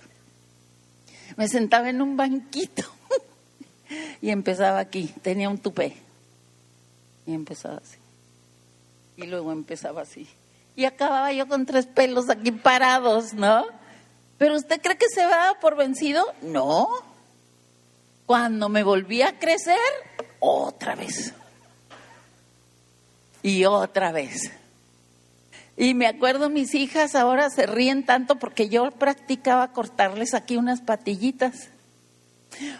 Me 1.38 1.48
sentaba 1.48 1.90
en 1.90 2.02
un 2.02 2.18
banquito 2.18 2.84
y 4.22 4.30
empezaba 4.30 4.80
aquí. 4.80 5.14
Tenía 5.22 5.50
un 5.50 5.58
tupé. 5.58 5.96
Y 7.26 7.34
empezaba 7.34 7.78
así. 7.78 7.98
Y 9.18 9.28
luego 9.28 9.52
empezaba 9.52 10.02
así. 10.02 10.28
Y 10.76 10.86
acababa 10.86 11.32
yo 11.32 11.48
con 11.48 11.66
tres 11.66 11.86
pelos 11.86 12.30
aquí 12.30 12.52
parados, 12.52 13.34
¿no? 13.34 13.66
Pero 14.38 14.56
usted 14.56 14.82
cree 14.82 14.98
que 14.98 15.10
se 15.10 15.26
va 15.26 15.58
por 15.60 15.76
vencido? 15.76 16.26
No. 16.42 16.88
Cuando 18.26 18.70
me 18.70 18.84
volví 18.84 19.22
a 19.22 19.38
crecer, 19.38 19.78
otra 20.40 20.96
vez. 20.96 21.34
Y 23.42 23.66
otra 23.66 24.12
vez. 24.12 24.52
Y 25.80 25.94
me 25.94 26.08
acuerdo, 26.08 26.50
mis 26.50 26.76
hijas 26.76 27.16
ahora 27.16 27.50
se 27.50 27.66
ríen 27.66 28.06
tanto 28.06 28.36
porque 28.36 28.68
yo 28.68 28.92
practicaba 28.92 29.72
cortarles 29.72 30.34
aquí 30.34 30.58
unas 30.58 30.82
patillitas. 30.82 31.70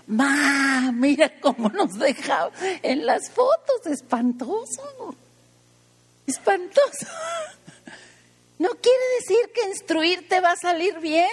Ma, 0.06 0.92
mira 0.92 1.40
cómo 1.40 1.70
nos 1.70 1.98
dejaba 1.98 2.52
en 2.84 3.06
las 3.06 3.30
fotos, 3.30 3.88
espantoso. 3.90 5.16
Espantoso. 6.28 7.08
No 8.58 8.68
quiere 8.72 9.04
decir 9.22 9.54
que 9.56 9.70
instruirte 9.70 10.42
va 10.42 10.52
a 10.52 10.58
salir 10.58 11.00
bien, 11.00 11.30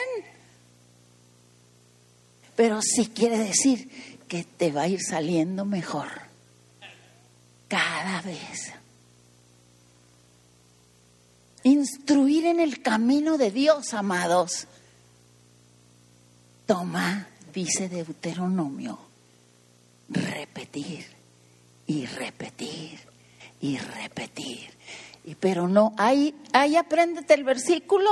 pero 2.54 2.80
sí 2.80 3.08
quiere 3.08 3.38
decir 3.38 3.90
que 4.28 4.44
te 4.44 4.70
va 4.70 4.82
a 4.82 4.88
ir 4.88 5.00
saliendo 5.02 5.64
mejor 5.64 6.06
cada 7.66 8.22
vez 8.22 8.75
instruir 11.66 12.46
en 12.46 12.60
el 12.60 12.80
camino 12.80 13.38
de 13.38 13.50
Dios, 13.50 13.92
amados. 13.92 14.66
Toma, 16.64 17.26
dice 17.52 17.88
Deuteronomio, 17.88 18.98
repetir 20.08 21.06
y 21.86 22.06
repetir 22.06 23.00
y 23.60 23.78
repetir. 23.78 24.70
Y, 25.24 25.34
pero 25.34 25.66
no, 25.66 25.92
ahí, 25.96 26.34
ahí 26.52 26.76
apréndete 26.76 27.34
el 27.34 27.42
versículo 27.42 28.10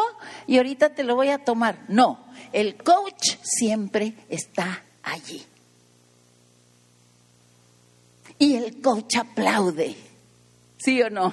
y 0.49 0.57
ahorita 0.57 0.95
te 0.95 1.05
lo 1.05 1.14
voy 1.14 1.29
a 1.29 1.45
tomar. 1.45 1.85
No, 1.88 2.27
el 2.53 2.77
coach 2.77 3.37
siempre 3.43 4.14
está 4.29 4.83
allí. 5.05 5.45
Y 8.37 8.57
el 8.57 8.81
coach 8.81 9.17
aplaude, 9.17 9.97
¿sí 10.77 11.01
o 11.03 11.09
no? 11.09 11.33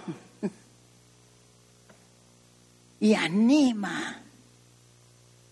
Y 3.01 3.15
anima. 3.15 4.21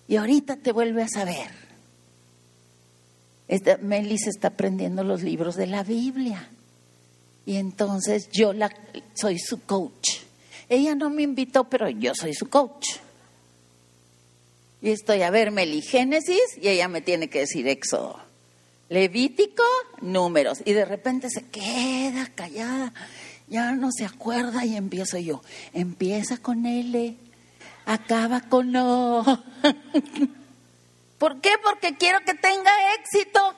Y 0.07 0.15
ahorita 0.15 0.55
te 0.55 0.71
vuelve 0.71 1.03
a 1.03 1.09
saber. 1.09 1.49
Esta, 3.49 3.77
Melis 3.77 4.27
está 4.27 4.49
aprendiendo 4.49 5.03
los 5.03 5.23
libros 5.23 5.55
de 5.55 5.67
la 5.67 5.83
Biblia. 5.83 6.47
Y 7.45 7.57
entonces 7.57 8.29
yo 8.31 8.53
la, 8.53 8.71
soy 9.15 9.39
su 9.39 9.61
coach. 9.63 10.19
Ella 10.69 10.93
no 10.93 11.09
me 11.09 11.23
invitó, 11.23 11.63
pero 11.63 11.89
yo 11.89 12.13
soy 12.13 12.35
su 12.35 12.47
coach. 12.47 12.85
Y 14.81 14.91
estoy 14.91 15.23
a 15.23 15.31
ver 15.31 15.51
Meli 15.51 15.81
Génesis 15.81 16.57
y 16.61 16.69
ella 16.69 16.87
me 16.87 17.01
tiene 17.01 17.29
que 17.29 17.39
decir 17.39 17.67
Éxodo. 17.67 18.19
Levítico, 18.89 19.63
números. 20.01 20.59
Y 20.63 20.73
de 20.73 20.85
repente 20.85 21.29
se 21.31 21.43
queda 21.45 22.27
callada, 22.33 22.93
ya 23.47 23.71
no 23.71 23.91
se 23.91 24.05
acuerda 24.05 24.63
y 24.65 24.75
empiezo 24.75 25.17
yo. 25.17 25.41
Empieza 25.73 26.37
con 26.37 26.67
L, 26.67 27.15
acaba 27.89 28.41
con 28.41 28.71
no. 28.71 29.23
¿Por 31.17 31.41
qué? 31.41 31.57
Porque 31.63 31.97
quiero 31.97 32.19
que 32.21 32.35
tenga 32.35 32.71
éxito. 32.93 33.55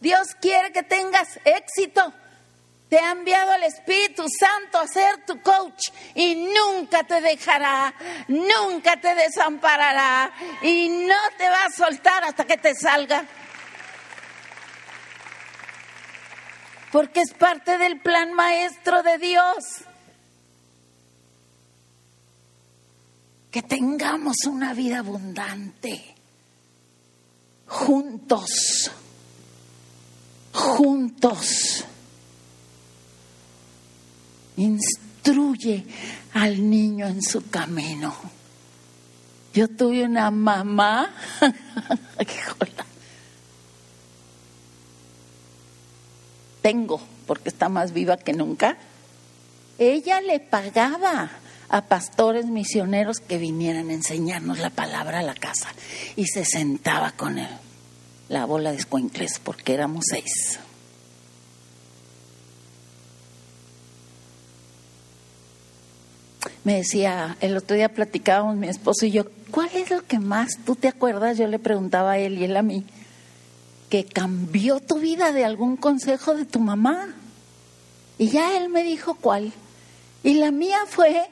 Dios 0.00 0.34
quiere 0.40 0.70
que 0.72 0.82
tengas 0.82 1.40
éxito. 1.44 2.12
Te 2.90 2.98
ha 2.98 3.12
enviado 3.12 3.54
el 3.54 3.62
Espíritu 3.62 4.26
Santo 4.28 4.78
a 4.78 4.86
ser 4.86 5.24
tu 5.24 5.40
coach 5.40 5.88
y 6.14 6.34
nunca 6.34 7.04
te 7.04 7.22
dejará, 7.22 7.94
nunca 8.28 9.00
te 9.00 9.14
desamparará 9.14 10.30
y 10.60 10.90
no 10.90 11.16
te 11.38 11.48
va 11.48 11.64
a 11.64 11.70
soltar 11.70 12.24
hasta 12.24 12.44
que 12.44 12.58
te 12.58 12.74
salga. 12.74 13.24
Porque 16.90 17.22
es 17.22 17.32
parte 17.32 17.78
del 17.78 17.98
plan 17.98 18.34
maestro 18.34 19.02
de 19.02 19.16
Dios. 19.16 19.86
Que 23.52 23.62
tengamos 23.62 24.46
una 24.46 24.72
vida 24.72 25.00
abundante, 25.00 26.14
juntos, 27.66 28.90
juntos. 30.54 31.84
Instruye 34.56 35.84
al 36.32 36.68
niño 36.70 37.06
en 37.06 37.22
su 37.22 37.48
camino. 37.50 38.14
Yo 39.52 39.68
tuve 39.68 40.04
una 40.04 40.30
mamá, 40.30 41.14
tengo, 46.62 47.02
porque 47.26 47.50
está 47.50 47.68
más 47.68 47.92
viva 47.92 48.16
que 48.16 48.32
nunca, 48.32 48.78
ella 49.78 50.22
le 50.22 50.40
pagaba 50.40 51.30
a 51.72 51.80
pastores 51.80 52.44
misioneros 52.46 53.18
que 53.18 53.38
vinieran 53.38 53.88
a 53.88 53.94
enseñarnos 53.94 54.58
la 54.58 54.68
palabra 54.68 55.20
a 55.20 55.22
la 55.22 55.34
casa. 55.34 55.68
Y 56.16 56.26
se 56.26 56.44
sentaba 56.44 57.12
con 57.12 57.38
él, 57.38 57.48
la 58.28 58.44
bola 58.44 58.72
de 58.72 58.76
escuincles, 58.76 59.40
porque 59.42 59.72
éramos 59.72 60.04
seis. 60.10 60.60
Me 66.62 66.76
decía, 66.76 67.38
el 67.40 67.56
otro 67.56 67.74
día 67.74 67.88
platicábamos 67.88 68.56
mi 68.56 68.68
esposo 68.68 69.06
y 69.06 69.10
yo, 69.10 69.24
¿cuál 69.50 69.70
es 69.74 69.90
lo 69.90 70.04
que 70.04 70.18
más 70.18 70.58
tú 70.66 70.76
te 70.76 70.88
acuerdas? 70.88 71.38
Yo 71.38 71.46
le 71.46 71.58
preguntaba 71.58 72.12
a 72.12 72.18
él 72.18 72.38
y 72.38 72.44
él 72.44 72.56
a 72.58 72.62
mí, 72.62 72.84
que 73.88 74.04
cambió 74.04 74.78
tu 74.78 74.98
vida 74.98 75.32
de 75.32 75.46
algún 75.46 75.78
consejo 75.78 76.34
de 76.34 76.44
tu 76.44 76.60
mamá. 76.60 77.14
Y 78.18 78.28
ya 78.28 78.58
él 78.58 78.68
me 78.68 78.84
dijo 78.84 79.14
cuál. 79.14 79.54
Y 80.22 80.34
la 80.34 80.50
mía 80.50 80.78
fue 80.86 81.26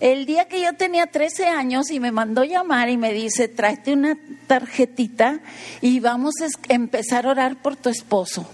el 0.00 0.24
día 0.24 0.48
que 0.48 0.62
yo 0.62 0.72
tenía 0.74 1.06
13 1.06 1.46
años 1.46 1.90
y 1.90 2.00
me 2.00 2.10
mandó 2.10 2.42
llamar 2.42 2.88
y 2.88 2.96
me 2.96 3.12
dice, 3.12 3.48
tráete 3.48 3.92
una 3.92 4.18
tarjetita 4.46 5.40
y 5.82 6.00
vamos 6.00 6.34
a 6.40 6.48
empezar 6.72 7.26
a 7.26 7.30
orar 7.30 7.60
por 7.60 7.76
tu 7.76 7.90
esposo. 7.90 8.48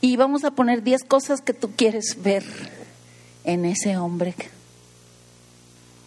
Y 0.00 0.16
vamos 0.16 0.44
a 0.44 0.50
poner 0.50 0.82
10 0.82 1.04
cosas 1.04 1.42
que 1.42 1.52
tú 1.52 1.72
quieres 1.76 2.22
ver 2.22 2.42
en 3.44 3.66
ese 3.66 3.98
hombre. 3.98 4.34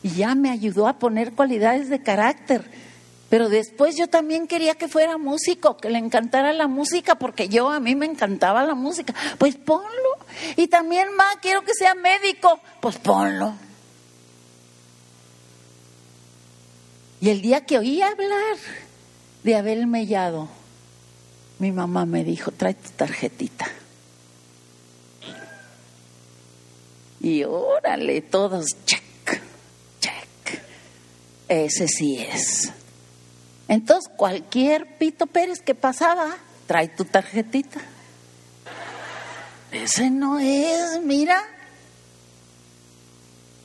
Y 0.01 0.10
ya 0.10 0.36
me 0.36 0.49
ayudó 0.49 0.88
a 0.88 0.99
poner 0.99 1.34
cualidades 1.34 1.89
de 1.89 2.01
carácter 2.01 2.69
pero 3.29 3.49
después 3.49 3.95
yo 3.97 4.07
también 4.07 4.47
quería 4.47 4.75
que 4.75 4.88
fuera 4.88 5.17
músico, 5.17 5.77
que 5.77 5.89
le 5.89 5.97
encantara 5.97 6.53
la 6.53 6.67
música, 6.67 7.15
porque 7.15 7.49
yo 7.49 7.69
a 7.69 7.79
mí 7.79 7.95
me 7.95 8.05
encantaba 8.05 8.63
la 8.63 8.75
música. 8.75 9.13
Pues 9.39 9.55
ponlo. 9.55 9.85
Y 10.55 10.67
también, 10.67 11.07
ma, 11.15 11.25
quiero 11.41 11.63
que 11.63 11.73
sea 11.73 11.95
médico. 11.95 12.59
Pues 12.81 12.97
ponlo. 12.97 13.55
Y 17.19 17.29
el 17.29 17.41
día 17.41 17.65
que 17.65 17.79
oí 17.79 18.01
hablar 18.01 18.57
de 19.43 19.55
Abel 19.55 19.88
Mellado, 19.88 20.47
mi 21.57 21.71
mamá 21.71 22.05
me 22.05 22.23
dijo, 22.23 22.51
trae 22.51 22.75
tu 22.75 22.91
tarjetita. 22.91 23.65
Y 27.21 27.43
órale, 27.43 28.21
todos, 28.21 28.67
check, 28.85 29.41
check. 29.99 30.61
Ese 31.47 31.88
sí 31.88 32.19
es. 32.19 32.71
Entonces, 33.67 34.12
cualquier 34.15 34.97
Pito 34.97 35.25
Pérez 35.25 35.62
que 35.62 35.75
pasaba, 35.75 36.36
trae 36.67 36.88
tu 36.89 37.06
tarjetita. 37.06 37.82
Ese 39.71 40.10
no 40.10 40.39
es, 40.39 41.01
mira. 41.04 41.41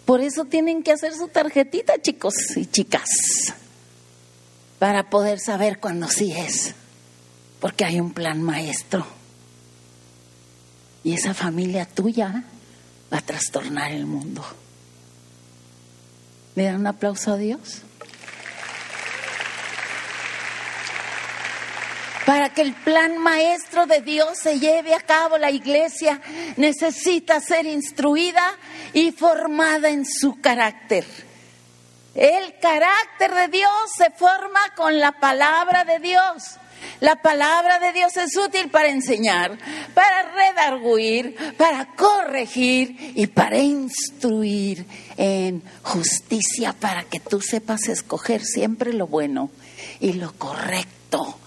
Por 0.05 0.21
eso 0.21 0.45
tienen 0.45 0.83
que 0.83 0.93
hacer 0.93 1.15
su 1.15 1.29
tarjetita, 1.29 2.01
chicos 2.03 2.35
y 2.57 2.67
chicas, 2.67 3.09
para 4.79 5.09
poder 5.09 5.39
saber 5.39 5.79
cuándo 5.79 6.09
sí 6.09 6.33
es, 6.33 6.75
porque 7.61 7.85
hay 7.85 8.01
un 8.01 8.13
plan 8.13 8.43
maestro. 8.43 9.07
Y 11.05 11.15
esa 11.15 11.33
familia 11.33 11.87
tuya 11.87 12.45
va 13.13 13.19
a 13.19 13.23
trastornar 13.23 13.93
el 13.93 14.07
mundo. 14.07 14.45
¿Le 16.57 16.65
dan 16.65 16.81
un 16.81 16.87
aplauso 16.89 17.33
a 17.33 17.37
Dios? 17.37 17.83
Para 22.31 22.51
que 22.51 22.63
el 22.63 22.75
plan 22.75 23.19
maestro 23.19 23.87
de 23.87 24.03
Dios 24.03 24.39
se 24.39 24.61
lleve 24.61 24.95
a 24.95 25.01
cabo, 25.01 25.37
la 25.37 25.51
iglesia 25.51 26.21
necesita 26.59 27.41
ser 27.41 27.67
instruida 27.67 28.57
y 28.93 29.11
formada 29.11 29.89
en 29.91 30.07
su 30.07 30.41
carácter. 30.41 31.05
El 32.15 32.57
carácter 32.61 33.35
de 33.35 33.49
Dios 33.49 33.73
se 33.97 34.13
forma 34.13 34.61
con 34.77 35.01
la 35.01 35.11
palabra 35.11 35.83
de 35.83 35.99
Dios. 35.99 36.55
La 37.01 37.17
palabra 37.17 37.81
de 37.81 37.93
Dios 37.93 38.17
es 38.17 38.37
útil 38.37 38.71
para 38.71 38.91
enseñar, 38.91 39.59
para 39.93 40.31
redarguir, 40.31 41.35
para 41.57 41.97
corregir 41.97 43.13
y 43.17 43.27
para 43.27 43.59
instruir 43.59 44.87
en 45.17 45.65
justicia, 45.83 46.77
para 46.79 47.03
que 47.03 47.19
tú 47.19 47.41
sepas 47.41 47.89
escoger 47.89 48.45
siempre 48.45 48.93
lo 48.93 49.09
bueno 49.09 49.51
y 49.99 50.13
lo 50.13 50.33
correcto 50.35 51.40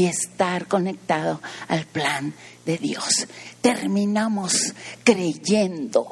y 0.00 0.06
estar 0.06 0.66
conectado 0.66 1.42
al 1.68 1.84
plan 1.84 2.32
de 2.64 2.78
Dios. 2.78 3.26
Terminamos 3.60 4.72
creyendo. 5.04 6.06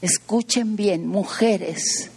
Escuchen 0.00 0.74
bien, 0.74 1.06
mujeres, 1.06 2.08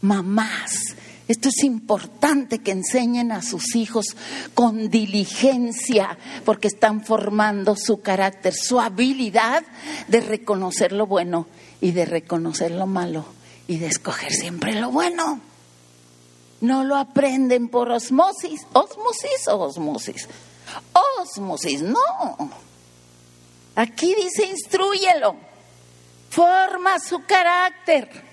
mamás. 0.00 0.94
Esto 1.26 1.48
es 1.48 1.64
importante 1.64 2.60
que 2.60 2.70
enseñen 2.70 3.32
a 3.32 3.42
sus 3.42 3.74
hijos 3.74 4.16
con 4.54 4.88
diligencia, 4.88 6.16
porque 6.44 6.68
están 6.68 7.04
formando 7.04 7.74
su 7.74 8.00
carácter, 8.00 8.54
su 8.54 8.78
habilidad 8.78 9.64
de 10.06 10.20
reconocer 10.20 10.92
lo 10.92 11.08
bueno 11.08 11.48
y 11.80 11.90
de 11.90 12.04
reconocer 12.04 12.70
lo 12.70 12.86
malo 12.86 13.26
y 13.66 13.78
de 13.78 13.88
escoger 13.88 14.32
siempre 14.32 14.80
lo 14.80 14.92
bueno. 14.92 15.47
No 16.60 16.84
lo 16.84 16.96
aprenden 16.96 17.68
por 17.68 17.90
osmosis. 17.90 18.66
¿Osmosis 18.72 19.48
o 19.48 19.58
osmosis? 19.58 20.28
Osmosis, 21.20 21.82
no. 21.82 22.50
Aquí 23.76 24.14
dice 24.14 24.46
instruyelo. 24.46 25.36
Forma 26.30 26.98
su 26.98 27.22
carácter. 27.24 28.28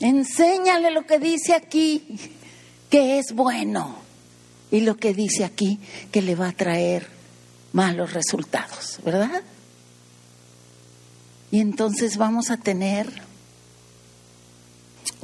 Enséñale 0.00 0.90
lo 0.90 1.06
que 1.06 1.18
dice 1.18 1.54
aquí, 1.54 2.18
que 2.90 3.18
es 3.18 3.32
bueno. 3.32 3.96
Y 4.70 4.80
lo 4.80 4.96
que 4.96 5.14
dice 5.14 5.44
aquí, 5.44 5.78
que 6.10 6.22
le 6.22 6.34
va 6.34 6.48
a 6.48 6.52
traer 6.52 7.08
malos 7.72 8.12
resultados, 8.12 8.98
¿verdad? 9.04 9.42
Y 11.50 11.60
entonces 11.60 12.16
vamos 12.16 12.50
a 12.50 12.56
tener 12.56 13.22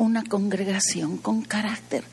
una 0.01 0.25
congregación 0.25 1.19
con 1.19 1.43
carácter, 1.43 2.05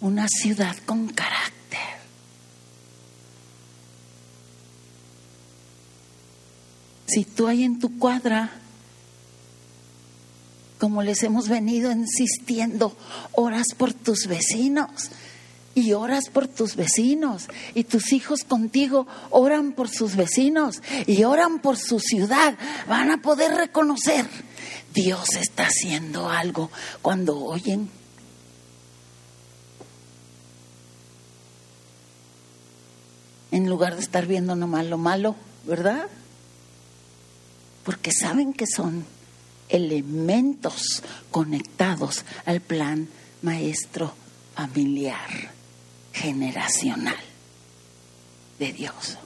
una 0.00 0.26
ciudad 0.26 0.76
con 0.84 1.06
carácter. 1.06 1.78
Si 7.06 7.24
tú 7.24 7.46
hay 7.46 7.62
en 7.62 7.78
tu 7.78 7.96
cuadra, 8.00 8.50
como 10.78 11.04
les 11.04 11.22
hemos 11.22 11.48
venido 11.48 11.92
insistiendo, 11.92 12.96
oras 13.32 13.68
por 13.76 13.92
tus 13.92 14.26
vecinos 14.26 15.10
y 15.76 15.92
oras 15.92 16.30
por 16.30 16.48
tus 16.48 16.74
vecinos 16.74 17.46
y 17.76 17.84
tus 17.84 18.12
hijos 18.12 18.40
contigo 18.42 19.06
oran 19.30 19.70
por 19.72 19.88
sus 19.88 20.16
vecinos 20.16 20.82
y 21.06 21.22
oran 21.22 21.60
por 21.60 21.76
su 21.76 22.00
ciudad, 22.00 22.58
van 22.88 23.12
a 23.12 23.22
poder 23.22 23.52
reconocer 23.52 24.26
Dios 24.92 25.34
está 25.34 25.64
haciendo 25.64 26.28
algo 26.28 26.70
cuando 27.02 27.38
oyen. 27.38 27.90
En 33.50 33.68
lugar 33.68 33.96
de 33.96 34.02
estar 34.02 34.26
viendo 34.26 34.54
nomás 34.54 34.86
lo 34.86 34.98
malo, 34.98 35.36
¿verdad? 35.64 36.06
Porque 37.84 38.12
saben 38.12 38.52
que 38.52 38.66
son 38.66 39.04
elementos 39.68 41.02
conectados 41.30 42.24
al 42.44 42.60
plan 42.60 43.08
maestro 43.42 44.14
familiar, 44.54 45.50
generacional 46.12 47.16
de 48.58 48.72
Dios. 48.72 49.16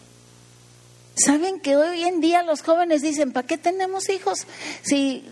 ¿Saben 1.17 1.61
que 1.61 1.77
hoy 1.77 2.05
en 2.05 2.21
día 2.21 2.43
los 2.43 2.63
jóvenes 2.63 3.03
dicen, 3.03 3.33
¿para 3.33 3.47
qué 3.47 3.59
tenemos 3.59 4.09
hijos 4.09 4.47
si 4.83 5.25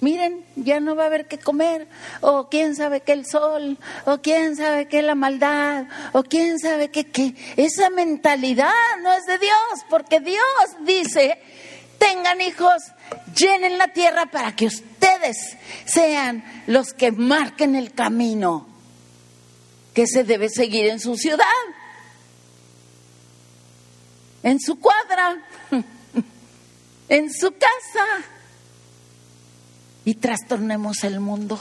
miren, 0.00 0.44
ya 0.56 0.80
no 0.80 0.96
va 0.96 1.04
a 1.04 1.06
haber 1.06 1.26
que 1.26 1.38
comer, 1.38 1.86
o 2.20 2.48
quién 2.48 2.74
sabe 2.74 3.00
qué 3.00 3.12
el 3.12 3.26
sol, 3.26 3.78
o 4.06 4.18
quién 4.18 4.56
sabe 4.56 4.88
qué 4.88 5.02
la 5.02 5.14
maldad, 5.14 5.84
o 6.12 6.22
quién 6.22 6.58
sabe 6.58 6.90
qué 6.90 7.06
qué. 7.06 7.34
Esa 7.56 7.90
mentalidad 7.90 8.72
no 9.02 9.12
es 9.12 9.26
de 9.26 9.38
Dios, 9.38 9.84
porque 9.88 10.20
Dios 10.20 10.40
dice, 10.84 11.38
tengan 11.98 12.40
hijos, 12.40 12.82
llenen 13.36 13.78
la 13.78 13.88
tierra 13.88 14.26
para 14.26 14.56
que 14.56 14.66
ustedes 14.66 15.56
sean 15.84 16.44
los 16.66 16.94
que 16.94 17.12
marquen 17.12 17.76
el 17.76 17.92
camino 17.92 18.66
que 19.94 20.06
se 20.06 20.24
debe 20.24 20.48
seguir 20.48 20.86
en 20.86 21.00
su 21.00 21.16
ciudad, 21.16 21.44
en 24.42 24.58
su 24.60 24.78
cuadra, 24.78 25.36
en 27.08 27.30
su 27.32 27.50
casa 27.52 28.39
y 30.10 30.14
trastornemos 30.16 31.04
el 31.04 31.20
mundo, 31.20 31.56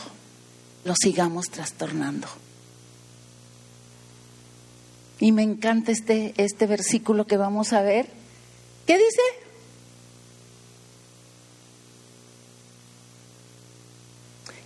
lo 0.84 0.96
sigamos 1.00 1.52
trastornando. 1.52 2.28
Y 5.20 5.32
me 5.32 5.44
encanta 5.44 5.92
este, 5.92 6.34
este 6.36 6.66
versículo 6.66 7.28
que 7.28 7.38
vamos 7.38 7.74
a 7.74 7.84
ver. 7.84 8.08
¿Qué 8.88 8.98
dice? 8.98 9.22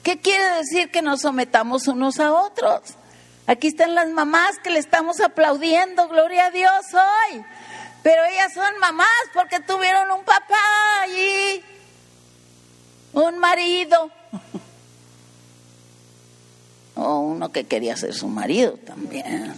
¿Qué 0.01 0.21
quiere 0.21 0.49
decir 0.55 0.89
que 0.89 1.01
nos 1.01 1.23
sometamos 1.23 1.89
unos 1.89 2.21
a 2.21 2.31
otros? 2.31 2.79
Aquí 3.47 3.67
están 3.67 3.95
las 3.95 4.07
mamás 4.07 4.59
que 4.63 4.69
le 4.69 4.79
estamos 4.79 5.19
aplaudiendo, 5.19 6.07
gloria 6.07 6.45
a 6.45 6.51
Dios 6.51 6.85
hoy. 6.93 7.43
Pero 8.01 8.23
ellas 8.23 8.53
son 8.53 8.79
mamás 8.79 9.09
porque 9.33 9.59
tuvieron 9.59 10.09
un 10.09 10.23
papá 10.23 10.55
allí 11.01 11.61
un 13.13 13.39
marido. 13.39 14.12
O 16.95 17.19
uno 17.19 17.52
que 17.52 17.65
quería 17.65 17.95
ser 17.97 18.13
su 18.13 18.28
marido 18.28 18.73
también. 18.86 19.54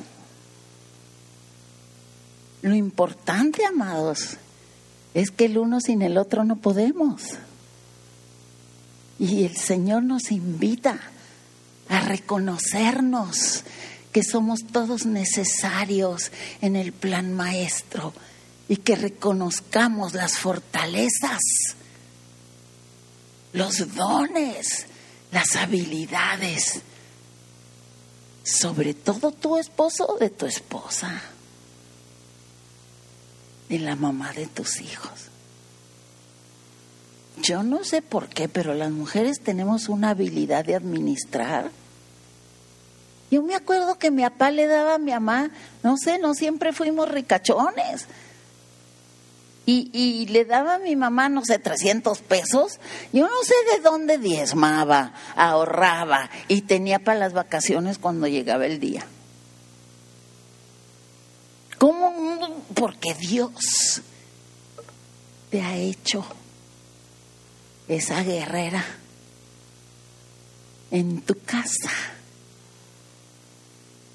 Lo 2.61 2.75
importante, 2.75 3.65
amados, 3.65 4.37
es 5.13 5.31
que 5.31 5.45
el 5.45 5.57
uno 5.57 5.79
sin 5.79 6.01
el 6.01 6.17
otro 6.17 6.43
no 6.43 6.57
podemos. 6.57 7.21
Y 9.19 9.45
el 9.45 9.55
Señor 9.55 10.03
nos 10.03 10.31
invita 10.31 10.99
a 11.89 12.01
reconocernos 12.01 13.63
que 14.11 14.23
somos 14.23 14.65
todos 14.65 15.05
necesarios 15.05 16.31
en 16.61 16.75
el 16.75 16.91
plan 16.91 17.33
maestro 17.33 18.13
y 18.67 18.77
que 18.77 18.95
reconozcamos 18.95 20.13
las 20.13 20.37
fortalezas 20.37 21.41
los 23.55 23.95
dones, 23.95 24.85
las 25.31 25.55
habilidades, 25.55 26.81
sobre 28.43 28.93
todo 28.93 29.31
tu 29.31 29.57
esposo 29.57 30.17
de 30.19 30.29
tu 30.29 30.45
esposa, 30.45 31.21
de 33.69 33.79
la 33.79 33.95
mamá 33.95 34.33
de 34.33 34.45
tus 34.47 34.81
hijos. 34.81 35.29
Yo 37.41 37.63
no 37.63 37.83
sé 37.85 38.01
por 38.01 38.27
qué, 38.27 38.49
pero 38.49 38.73
las 38.73 38.91
mujeres 38.91 39.39
tenemos 39.39 39.87
una 39.87 40.09
habilidad 40.09 40.65
de 40.65 40.75
administrar. 40.75 41.71
Yo 43.31 43.41
me 43.41 43.55
acuerdo 43.55 43.97
que 43.97 44.11
mi 44.11 44.23
papá 44.23 44.51
le 44.51 44.67
daba 44.67 44.95
a 44.95 44.99
mi 44.99 45.11
mamá, 45.11 45.49
no 45.81 45.95
sé, 45.97 46.19
no 46.19 46.33
siempre 46.33 46.73
fuimos 46.73 47.09
ricachones, 47.09 48.05
y, 49.67 50.27
le 50.27 50.45
daba 50.45 50.75
a 50.75 50.79
mi 50.79 50.95
mamá, 50.95 51.29
no 51.29 51.43
sé, 51.43 51.57
300 51.57 52.19
pesos. 52.19 52.79
Yo 53.11 53.27
no 53.27 53.43
sé 53.43 53.55
de 53.73 53.81
dónde 53.81 54.17
diezmaba, 54.17 55.13
ahorraba 55.35 56.29
y 56.47 56.61
tenía 56.61 56.99
para 56.99 57.19
las 57.19 57.33
vacaciones 57.33 57.97
cuando 57.97 58.27
llegaba 58.27 58.65
el 58.65 58.79
día. 58.79 59.05
¿Cómo? 61.79 62.63
Porque 62.73 63.13
Dios 63.15 64.01
te 65.49 65.61
ha 65.61 65.75
hecho 65.75 66.25
esa 67.87 68.23
guerrera 68.23 68.85
en 70.91 71.21
tu 71.21 71.39
casa. 71.39 71.91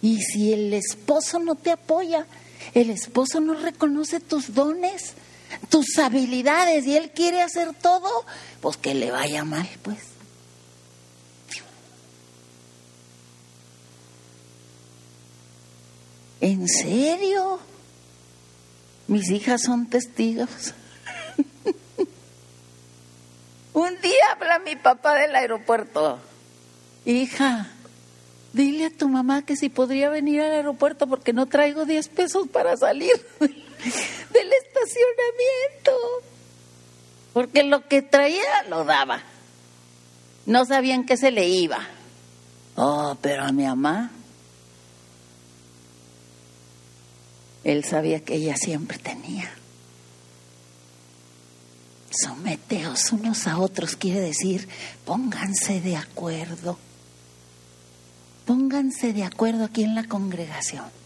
Y 0.02 0.22
si 0.22 0.52
el 0.52 0.72
esposo 0.72 1.38
no 1.38 1.56
te 1.56 1.70
apoya, 1.72 2.26
el 2.74 2.90
esposo 2.90 3.40
no 3.40 3.54
reconoce 3.54 4.20
tus 4.20 4.54
dones, 4.54 5.14
tus 5.68 5.98
habilidades 5.98 6.86
y 6.86 6.96
él 6.96 7.10
quiere 7.10 7.42
hacer 7.42 7.74
todo, 7.74 8.08
pues 8.60 8.76
que 8.76 8.94
le 8.94 9.10
vaya 9.10 9.44
mal, 9.44 9.68
pues. 9.82 9.98
¿En 16.40 16.66
serio? 16.68 17.60
Mis 19.06 19.30
hijas 19.30 19.62
son 19.62 19.86
testigos. 19.86 20.74
Un 23.74 24.00
día 24.00 24.24
habla 24.32 24.58
mi 24.60 24.76
papá 24.76 25.16
del 25.16 25.34
aeropuerto. 25.34 26.18
Hija, 27.04 27.68
dile 28.52 28.86
a 28.86 28.90
tu 28.90 29.08
mamá 29.08 29.44
que 29.44 29.56
si 29.56 29.68
podría 29.68 30.10
venir 30.10 30.40
al 30.40 30.52
aeropuerto 30.52 31.06
porque 31.06 31.32
no 31.32 31.46
traigo 31.46 31.84
10 31.84 32.08
pesos 32.08 32.48
para 32.48 32.76
salir 32.76 33.12
del 34.30 34.52
estacionamiento. 34.52 35.92
Porque 37.32 37.62
lo 37.62 37.86
que 37.86 38.02
traía 38.02 38.64
lo 38.68 38.84
daba. 38.84 39.22
No 40.46 40.64
sabían 40.64 41.04
que 41.04 41.16
se 41.16 41.30
le 41.30 41.48
iba. 41.48 41.78
Oh, 42.76 43.16
pero 43.20 43.44
a 43.44 43.52
mi 43.52 43.64
mamá 43.64 44.10
Él 47.64 47.84
sabía 47.84 48.20
que 48.24 48.34
ella 48.34 48.56
siempre 48.56 48.98
tenía. 48.98 49.50
Someteos 52.10 53.12
unos 53.12 53.46
a 53.46 53.58
otros 53.58 53.96
quiere 53.96 54.20
decir, 54.20 54.68
pónganse 55.04 55.80
de 55.80 55.96
acuerdo. 55.96 56.78
Pónganse 58.46 59.12
de 59.12 59.24
acuerdo 59.24 59.64
aquí 59.64 59.84
en 59.84 59.94
la 59.94 60.04
congregación. 60.04 60.99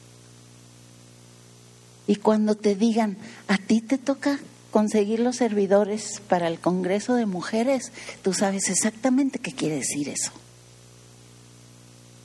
Y 2.06 2.16
cuando 2.16 2.54
te 2.54 2.74
digan, 2.74 3.16
a 3.48 3.56
ti 3.56 3.80
te 3.80 3.98
toca 3.98 4.38
conseguir 4.70 5.20
los 5.20 5.36
servidores 5.36 6.20
para 6.28 6.48
el 6.48 6.58
Congreso 6.58 7.14
de 7.14 7.26
Mujeres, 7.26 7.92
tú 8.22 8.34
sabes 8.34 8.68
exactamente 8.68 9.38
qué 9.38 9.52
quiere 9.52 9.76
decir 9.76 10.08
eso. 10.08 10.32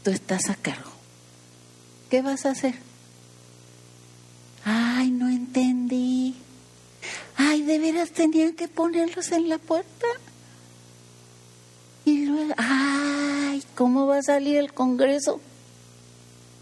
Tú 0.03 0.11
estás 0.11 0.49
a 0.49 0.55
cargo. 0.55 0.91
¿Qué 2.09 2.21
vas 2.21 2.45
a 2.45 2.51
hacer? 2.51 2.75
Ay, 4.65 5.11
no 5.11 5.29
entendí. 5.29 6.35
Ay, 7.37 7.61
de 7.61 7.79
veras 7.79 8.11
tenían 8.11 8.53
que 8.53 8.67
ponerlos 8.67 9.31
en 9.31 9.47
la 9.47 9.59
puerta. 9.59 10.07
Y 12.03 12.25
luego, 12.25 12.53
ay, 12.57 13.63
¿cómo 13.75 14.07
va 14.07 14.17
a 14.17 14.23
salir 14.23 14.57
el 14.57 14.73
Congreso? 14.73 15.39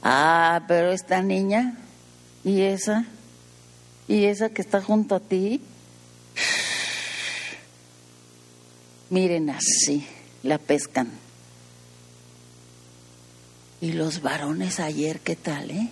Ah, 0.03 0.63
pero 0.67 0.91
esta 0.91 1.21
niña 1.21 1.77
y 2.47 2.61
esa 2.61 3.05
y 4.07 4.23
esa 4.25 4.49
que 4.49 4.61
está 4.61 4.81
junto 4.81 5.15
a 5.15 5.19
ti. 5.19 5.61
Miren 9.09 9.49
así, 9.49 10.07
la 10.43 10.57
pescan. 10.57 11.11
Y 13.81 13.91
los 13.91 14.21
varones 14.21 14.79
ayer, 14.79 15.19
¿qué 15.19 15.35
tal, 15.35 15.71
eh? 15.71 15.89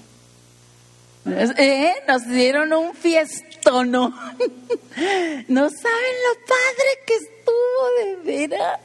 ¿Eh? 1.57 1.93
Nos 2.07 2.27
dieron 2.27 2.71
un 2.73 2.93
fiestono. 2.95 4.13
No 5.49 5.69
saben 5.69 6.15
lo 6.23 6.45
padre 6.45 6.89
que 7.05 7.15
estuvo 7.15 7.89
de 7.99 8.47
veras. 8.47 8.79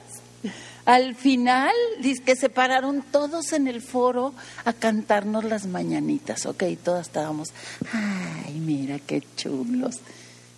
Al 0.90 1.14
final, 1.14 1.70
dice 2.00 2.20
que 2.20 2.34
se 2.34 2.48
pararon 2.48 3.02
todos 3.12 3.52
en 3.52 3.68
el 3.68 3.80
foro 3.80 4.34
a 4.64 4.72
cantarnos 4.72 5.44
las 5.44 5.66
mañanitas, 5.66 6.46
ok, 6.46 6.64
todos 6.82 7.02
estábamos, 7.02 7.50
ay, 7.92 8.54
mira 8.54 8.98
qué 8.98 9.22
chulos. 9.36 10.00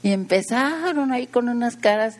Y 0.02 0.10
empezaron 0.10 1.12
ahí 1.12 1.26
con 1.26 1.50
unas 1.50 1.76
caras, 1.76 2.14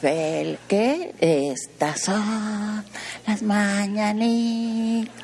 Fel, 0.00 0.58
¿qué? 0.66 1.14
Estas 1.20 2.00
son 2.00 2.84
las 3.28 3.42
mañanitas. 3.42 5.14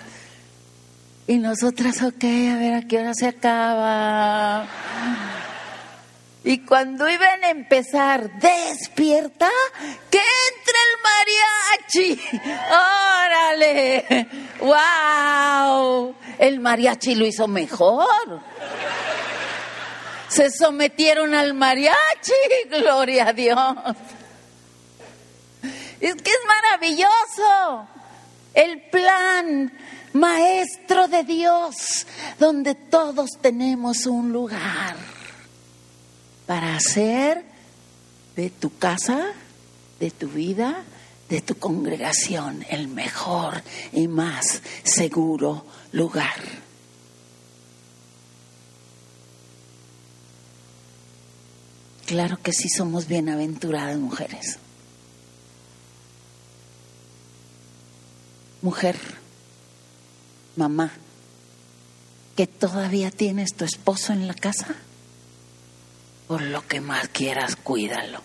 Y 1.26 1.38
nosotras, 1.38 2.04
ok, 2.04 2.22
a 2.22 2.56
ver 2.56 2.74
a 2.74 2.82
qué 2.86 2.98
hora 2.98 3.14
se 3.14 3.26
acaba. 3.26 4.68
Y 6.44 6.64
cuando 6.64 7.08
iban 7.08 7.44
a 7.44 7.50
empezar, 7.50 8.28
despierta, 8.38 9.48
que 10.10 10.18
entre 10.18 10.78
el 10.88 10.98
mariachi. 11.94 12.20
Órale, 13.20 14.28
wow. 14.60 16.14
El 16.38 16.58
mariachi 16.58 17.14
lo 17.14 17.26
hizo 17.26 17.46
mejor. 17.46 18.40
Se 20.26 20.50
sometieron 20.50 21.32
al 21.34 21.54
mariachi, 21.54 22.32
gloria 22.70 23.28
a 23.28 23.32
Dios. 23.32 23.76
Es 26.00 26.14
que 26.16 26.30
es 26.30 26.40
maravilloso 26.48 27.86
el 28.54 28.82
plan 28.90 29.72
Maestro 30.14 31.06
de 31.06 31.22
Dios, 31.22 32.06
donde 32.40 32.74
todos 32.74 33.30
tenemos 33.40 34.06
un 34.06 34.32
lugar 34.32 35.11
para 36.52 36.76
hacer 36.76 37.46
de 38.36 38.50
tu 38.50 38.76
casa, 38.76 39.32
de 39.98 40.10
tu 40.10 40.28
vida, 40.28 40.84
de 41.30 41.40
tu 41.40 41.54
congregación 41.54 42.62
el 42.68 42.88
mejor 42.88 43.62
y 43.90 44.06
más 44.06 44.60
seguro 44.82 45.64
lugar. 45.92 46.36
Claro 52.04 52.38
que 52.42 52.52
sí 52.52 52.68
somos 52.68 53.06
bienaventuradas 53.06 53.96
mujeres. 53.96 54.58
Mujer, 58.60 58.98
mamá, 60.56 60.92
que 62.36 62.46
todavía 62.46 63.10
tienes 63.10 63.54
tu 63.54 63.64
esposo 63.64 64.12
en 64.12 64.28
la 64.28 64.34
casa, 64.34 64.76
por 66.32 66.40
lo 66.40 66.66
que 66.66 66.80
más 66.80 67.08
quieras, 67.08 67.56
cuídalo. 67.56 68.22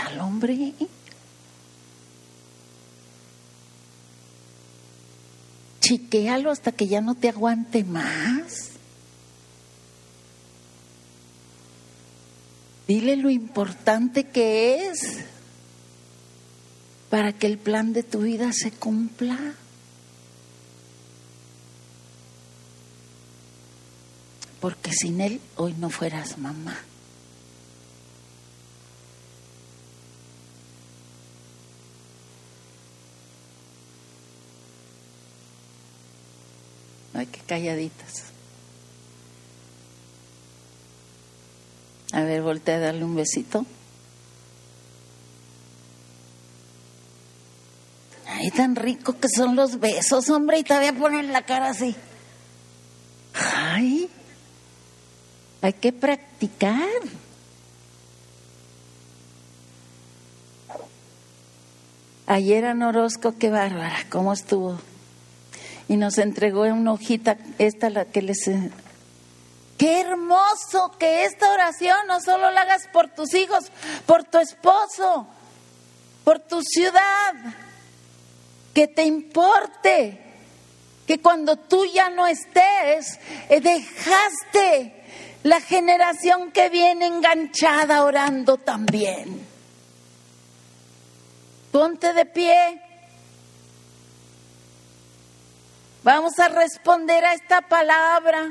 al 0.00 0.20
hombre. 0.20 0.74
Chiquéalo 5.80 6.52
hasta 6.52 6.70
que 6.70 6.86
ya 6.86 7.00
no 7.00 7.16
te 7.16 7.28
aguante 7.28 7.82
más. 7.82 8.70
Dile 12.86 13.16
lo 13.16 13.28
importante 13.28 14.28
que 14.28 14.86
es 14.86 15.24
para 17.10 17.32
que 17.32 17.48
el 17.48 17.58
plan 17.58 17.92
de 17.92 18.04
tu 18.04 18.20
vida 18.20 18.52
se 18.52 18.70
cumpla. 18.70 19.56
Porque 24.60 24.92
sin 24.92 25.20
Él 25.20 25.40
hoy 25.56 25.74
no 25.74 25.90
fueras 25.90 26.38
mamá. 26.38 26.76
Ay, 37.14 37.26
qué 37.26 37.40
calladitas. 37.40 38.24
A 42.12 42.22
ver, 42.22 42.42
voltea 42.42 42.76
a 42.76 42.80
darle 42.80 43.04
un 43.04 43.16
besito. 43.16 43.64
Ay, 48.26 48.50
tan 48.50 48.76
rico 48.76 49.18
que 49.18 49.28
son 49.28 49.56
los 49.56 49.80
besos, 49.80 50.28
hombre, 50.28 50.58
y 50.58 50.62
te 50.62 50.76
voy 50.76 50.86
a 50.86 50.92
poner 50.92 51.24
la 51.26 51.46
cara 51.46 51.70
así. 51.70 51.96
Ay, 53.34 54.10
hay 55.66 55.72
que 55.72 55.92
practicar. 55.92 56.78
Ayer 62.28 62.64
a 62.64 62.88
Orozco, 62.88 63.34
qué 63.36 63.50
bárbara, 63.50 64.06
cómo 64.08 64.32
estuvo. 64.32 64.78
Y 65.88 65.96
nos 65.96 66.18
entregó 66.18 66.62
una 66.62 66.92
hojita, 66.92 67.36
esta 67.58 67.90
la 67.90 68.04
que 68.04 68.22
les... 68.22 68.48
Qué 69.76 70.00
hermoso 70.00 70.92
que 70.98 71.24
esta 71.24 71.52
oración 71.52 71.98
no 72.06 72.20
solo 72.20 72.50
la 72.52 72.62
hagas 72.62 72.88
por 72.92 73.08
tus 73.08 73.34
hijos, 73.34 73.64
por 74.06 74.22
tu 74.22 74.38
esposo, 74.38 75.26
por 76.24 76.38
tu 76.38 76.62
ciudad 76.62 77.34
que 78.72 78.86
te 78.86 79.02
importe, 79.02 80.22
que 81.06 81.20
cuando 81.20 81.56
tú 81.56 81.84
ya 81.86 82.08
no 82.08 82.26
estés, 82.26 83.18
eh, 83.48 83.60
dejaste 83.60 85.05
la 85.42 85.60
generación 85.60 86.50
que 86.50 86.68
viene 86.68 87.06
enganchada 87.06 88.04
orando 88.04 88.56
también. 88.56 89.46
Ponte 91.70 92.12
de 92.12 92.24
pie. 92.26 92.82
Vamos 96.02 96.38
a 96.38 96.48
responder 96.48 97.24
a 97.24 97.34
esta 97.34 97.62
palabra. 97.62 98.48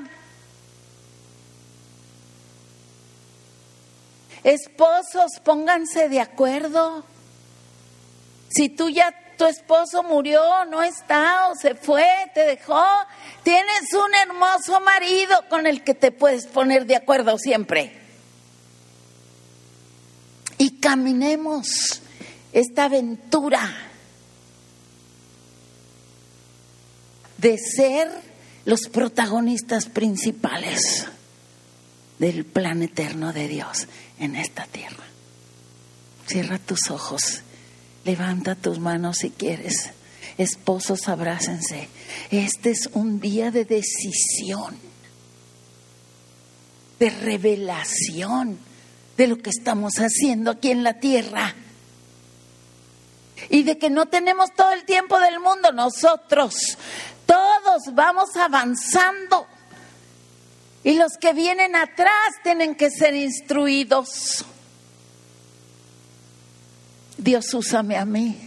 Esposos, 4.43 5.39
pónganse 5.43 6.07
de 6.07 6.19
acuerdo. 6.19 7.03
Si 8.49 8.69
tú 8.69 8.89
ya 8.89 9.24
tu 9.37 9.45
esposo 9.45 10.03
murió, 10.03 10.41
no 10.65 10.83
está 10.83 11.49
o 11.49 11.55
se 11.55 11.75
fue, 11.75 12.05
te 12.33 12.41
dejó, 12.41 12.83
tienes 13.43 13.93
un 13.93 14.13
hermoso 14.15 14.79
marido 14.81 15.35
con 15.49 15.67
el 15.67 15.83
que 15.83 15.93
te 15.93 16.11
puedes 16.11 16.47
poner 16.47 16.85
de 16.85 16.95
acuerdo 16.95 17.37
siempre. 17.37 17.99
Y 20.57 20.79
caminemos 20.79 22.01
esta 22.53 22.85
aventura 22.85 23.61
de 27.37 27.57
ser 27.57 28.09
los 28.65 28.87
protagonistas 28.87 29.85
principales 29.85 31.05
del 32.19 32.45
plan 32.45 32.81
eterno 32.81 33.33
de 33.33 33.47
Dios 33.47 33.87
en 34.19 34.35
esta 34.35 34.65
tierra. 34.65 35.03
Cierra 36.25 36.57
tus 36.57 36.89
ojos, 36.89 37.41
levanta 38.05 38.55
tus 38.55 38.79
manos 38.79 39.17
si 39.17 39.31
quieres. 39.31 39.91
Esposos, 40.37 41.07
abrácense. 41.09 41.89
Este 42.31 42.71
es 42.71 42.89
un 42.93 43.19
día 43.19 43.51
de 43.51 43.65
decisión, 43.65 44.77
de 46.99 47.09
revelación 47.09 48.59
de 49.17 49.27
lo 49.27 49.37
que 49.37 49.49
estamos 49.49 49.95
haciendo 49.95 50.51
aquí 50.51 50.71
en 50.71 50.83
la 50.83 50.99
tierra. 50.99 51.55
Y 53.49 53.63
de 53.63 53.77
que 53.77 53.89
no 53.89 54.07
tenemos 54.07 54.53
todo 54.53 54.71
el 54.71 54.85
tiempo 54.85 55.19
del 55.19 55.39
mundo 55.39 55.71
nosotros. 55.71 56.77
Todos 57.25 57.93
vamos 57.93 58.35
avanzando. 58.35 59.47
Y 60.83 60.93
los 60.93 61.13
que 61.19 61.33
vienen 61.33 61.75
atrás 61.75 62.11
tienen 62.43 62.75
que 62.75 62.91
ser 62.91 63.15
instruidos. 63.15 64.45
Dios 67.17 67.53
úsame 67.53 67.97
a 67.97 68.05
mí. 68.05 68.37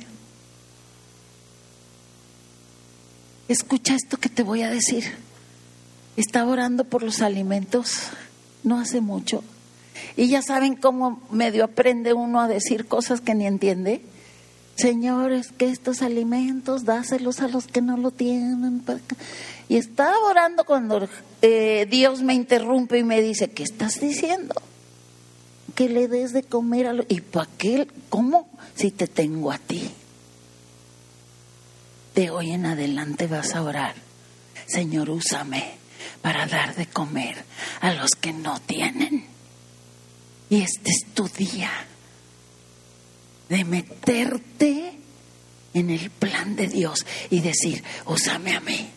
Escucha 3.48 3.94
esto 3.94 4.18
que 4.18 4.28
te 4.28 4.42
voy 4.42 4.62
a 4.62 4.70
decir. 4.70 5.04
Estaba 6.16 6.50
orando 6.50 6.84
por 6.84 7.02
los 7.02 7.22
alimentos 7.22 8.10
no 8.62 8.78
hace 8.78 9.00
mucho. 9.00 9.42
Y 10.16 10.28
ya 10.28 10.42
saben 10.42 10.76
cómo 10.76 11.22
medio 11.30 11.64
aprende 11.64 12.12
uno 12.12 12.40
a 12.40 12.48
decir 12.48 12.86
cosas 12.86 13.20
que 13.20 13.34
ni 13.34 13.46
entiende. 13.46 14.02
Señores, 14.76 15.50
que 15.50 15.70
estos 15.70 16.02
alimentos 16.02 16.84
dáselos 16.84 17.40
a 17.40 17.48
los 17.48 17.66
que 17.66 17.80
no 17.80 17.96
lo 17.96 18.10
tienen. 18.10 18.82
Y 19.68 19.76
estaba 19.76 20.18
orando 20.20 20.64
cuando 20.64 21.08
eh, 21.42 21.86
Dios 21.90 22.22
me 22.22 22.34
interrumpe 22.34 22.98
y 22.98 23.04
me 23.04 23.20
dice, 23.20 23.50
¿qué 23.50 23.62
estás 23.62 24.00
diciendo? 24.00 24.54
Que 25.78 25.88
le 25.88 26.08
des 26.08 26.32
de 26.32 26.42
comer 26.42 26.88
a 26.88 26.92
los... 26.92 27.06
¿Y 27.08 27.20
para 27.20 27.48
qué? 27.56 27.86
¿Cómo? 28.08 28.50
Si 28.74 28.90
te 28.90 29.06
tengo 29.06 29.52
a 29.52 29.58
ti. 29.58 29.88
De 32.16 32.30
hoy 32.30 32.50
en 32.50 32.66
adelante 32.66 33.28
vas 33.28 33.54
a 33.54 33.62
orar. 33.62 33.94
Señor, 34.66 35.08
úsame 35.08 35.76
para 36.20 36.46
dar 36.46 36.74
de 36.74 36.86
comer 36.86 37.36
a 37.80 37.92
los 37.92 38.10
que 38.20 38.32
no 38.32 38.58
tienen. 38.58 39.24
Y 40.50 40.62
este 40.62 40.90
es 40.90 41.14
tu 41.14 41.28
día 41.28 41.70
de 43.48 43.64
meterte 43.64 44.98
en 45.74 45.90
el 45.90 46.10
plan 46.10 46.56
de 46.56 46.66
Dios 46.66 47.06
y 47.30 47.38
decir, 47.38 47.84
úsame 48.06 48.56
a 48.56 48.60
mí, 48.60 48.90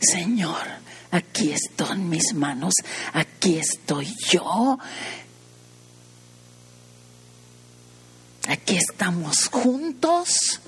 Señor, 0.00 0.66
aquí 1.12 1.52
estoy 1.52 1.92
en 1.92 2.10
mis 2.10 2.34
manos, 2.34 2.74
aquí 3.14 3.58
estoy 3.58 4.14
yo. 4.28 4.78
Aquí 8.48 8.76
estamos 8.76 9.48
juntos 9.48 10.60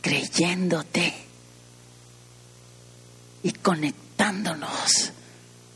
creyéndote 0.00 1.14
y 3.42 3.52
conectándonos 3.52 5.12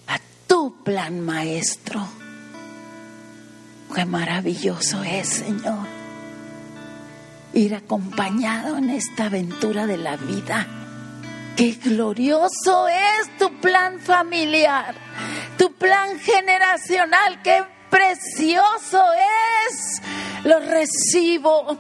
a 0.09 0.19
tu 0.47 0.83
plan 0.83 1.21
maestro. 1.21 2.07
Qué 3.95 4.05
maravilloso 4.05 5.03
es, 5.05 5.29
Señor 5.29 6.07
ir 7.57 7.75
acompañado 7.75 8.77
en 8.77 8.91
esta 8.91 9.27
aventura 9.27 9.87
de 9.87 9.97
la 9.97 10.17
vida. 10.17 10.67
Qué 11.57 11.73
glorioso 11.73 12.87
es 12.89 13.39
tu 13.39 13.61
plan 13.61 13.99
familiar, 13.99 14.95
tu 15.57 15.73
plan 15.73 16.19
generacional, 16.19 17.41
qué 17.43 17.65
precioso 17.91 19.03
es. 19.69 20.03
Lo 20.45 20.61
recibo. 20.61 21.79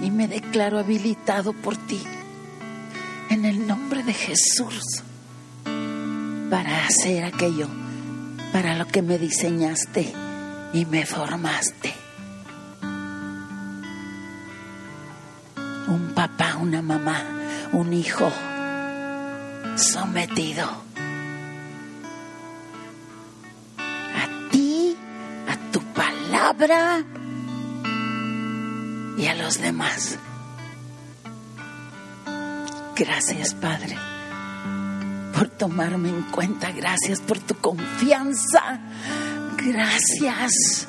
Y 0.00 0.10
me 0.10 0.26
declaro 0.26 0.78
habilitado 0.78 1.52
por 1.52 1.76
ti, 1.76 2.02
en 3.30 3.44
el 3.44 3.66
nombre 3.66 4.02
de 4.02 4.12
Jesús, 4.12 5.02
para 6.50 6.86
hacer 6.86 7.24
aquello 7.24 7.68
para 8.52 8.76
lo 8.76 8.86
que 8.86 9.00
me 9.00 9.18
diseñaste 9.18 10.12
y 10.74 10.84
me 10.84 11.06
formaste. 11.06 11.94
Un 15.88 16.12
papá, 16.14 16.56
una 16.60 16.82
mamá, 16.82 17.22
un 17.72 17.92
hijo 17.92 18.30
sometido 19.76 20.68
a 23.78 24.50
ti, 24.50 24.96
a 25.48 25.72
tu 25.72 25.80
palabra 25.92 27.04
y 29.16 29.26
a 29.26 29.34
los 29.34 29.60
demás. 29.60 30.18
Gracias, 32.96 33.54
Padre 33.54 33.96
por 35.42 35.48
tomarme 35.48 36.08
en 36.10 36.22
cuenta, 36.22 36.70
gracias 36.70 37.20
por 37.20 37.36
tu 37.40 37.54
confianza, 37.56 38.78
gracias. 39.56 40.86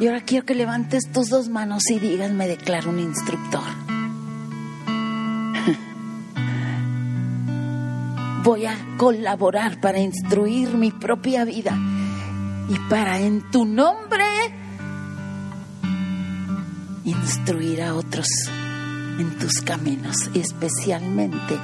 Y 0.00 0.06
ahora 0.06 0.22
quiero 0.22 0.46
que 0.46 0.54
levantes 0.54 1.10
tus 1.12 1.28
dos 1.28 1.50
manos 1.50 1.90
y 1.90 1.98
digas, 1.98 2.30
me 2.30 2.48
declaro 2.48 2.88
un 2.88 2.98
instructor. 2.98 3.85
Voy 8.46 8.64
a 8.64 8.76
colaborar 8.96 9.80
para 9.80 9.98
instruir 9.98 10.68
mi 10.76 10.92
propia 10.92 11.44
vida 11.44 11.76
y 12.68 12.78
para 12.88 13.18
en 13.18 13.50
tu 13.50 13.64
nombre 13.64 14.24
instruir 17.04 17.82
a 17.82 17.96
otros 17.96 18.28
en 19.18 19.36
tus 19.40 19.60
caminos, 19.62 20.30
especialmente 20.32 21.58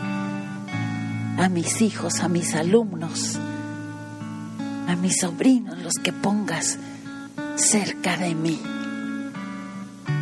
a 1.39 1.49
mis 1.49 1.83
hijos, 1.83 2.19
a 2.19 2.29
mis 2.29 2.53
alumnos, 2.57 3.39
a 4.89 4.97
mis 4.97 5.21
sobrinos, 5.21 5.79
los 5.79 5.95
que 6.03 6.13
pongas 6.13 6.79
cerca 7.55 8.17
de 8.17 8.35
mí. 8.35 8.61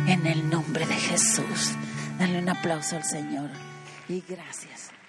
En 0.05 0.27
el 0.27 0.47
nombre 0.47 0.85
de 0.85 0.93
Jesús. 0.93 1.71
Dale 2.19 2.37
un 2.37 2.49
aplauso 2.49 2.97
al 2.97 3.03
Señor 3.03 3.49
y 4.07 4.23
gracias. 4.29 5.00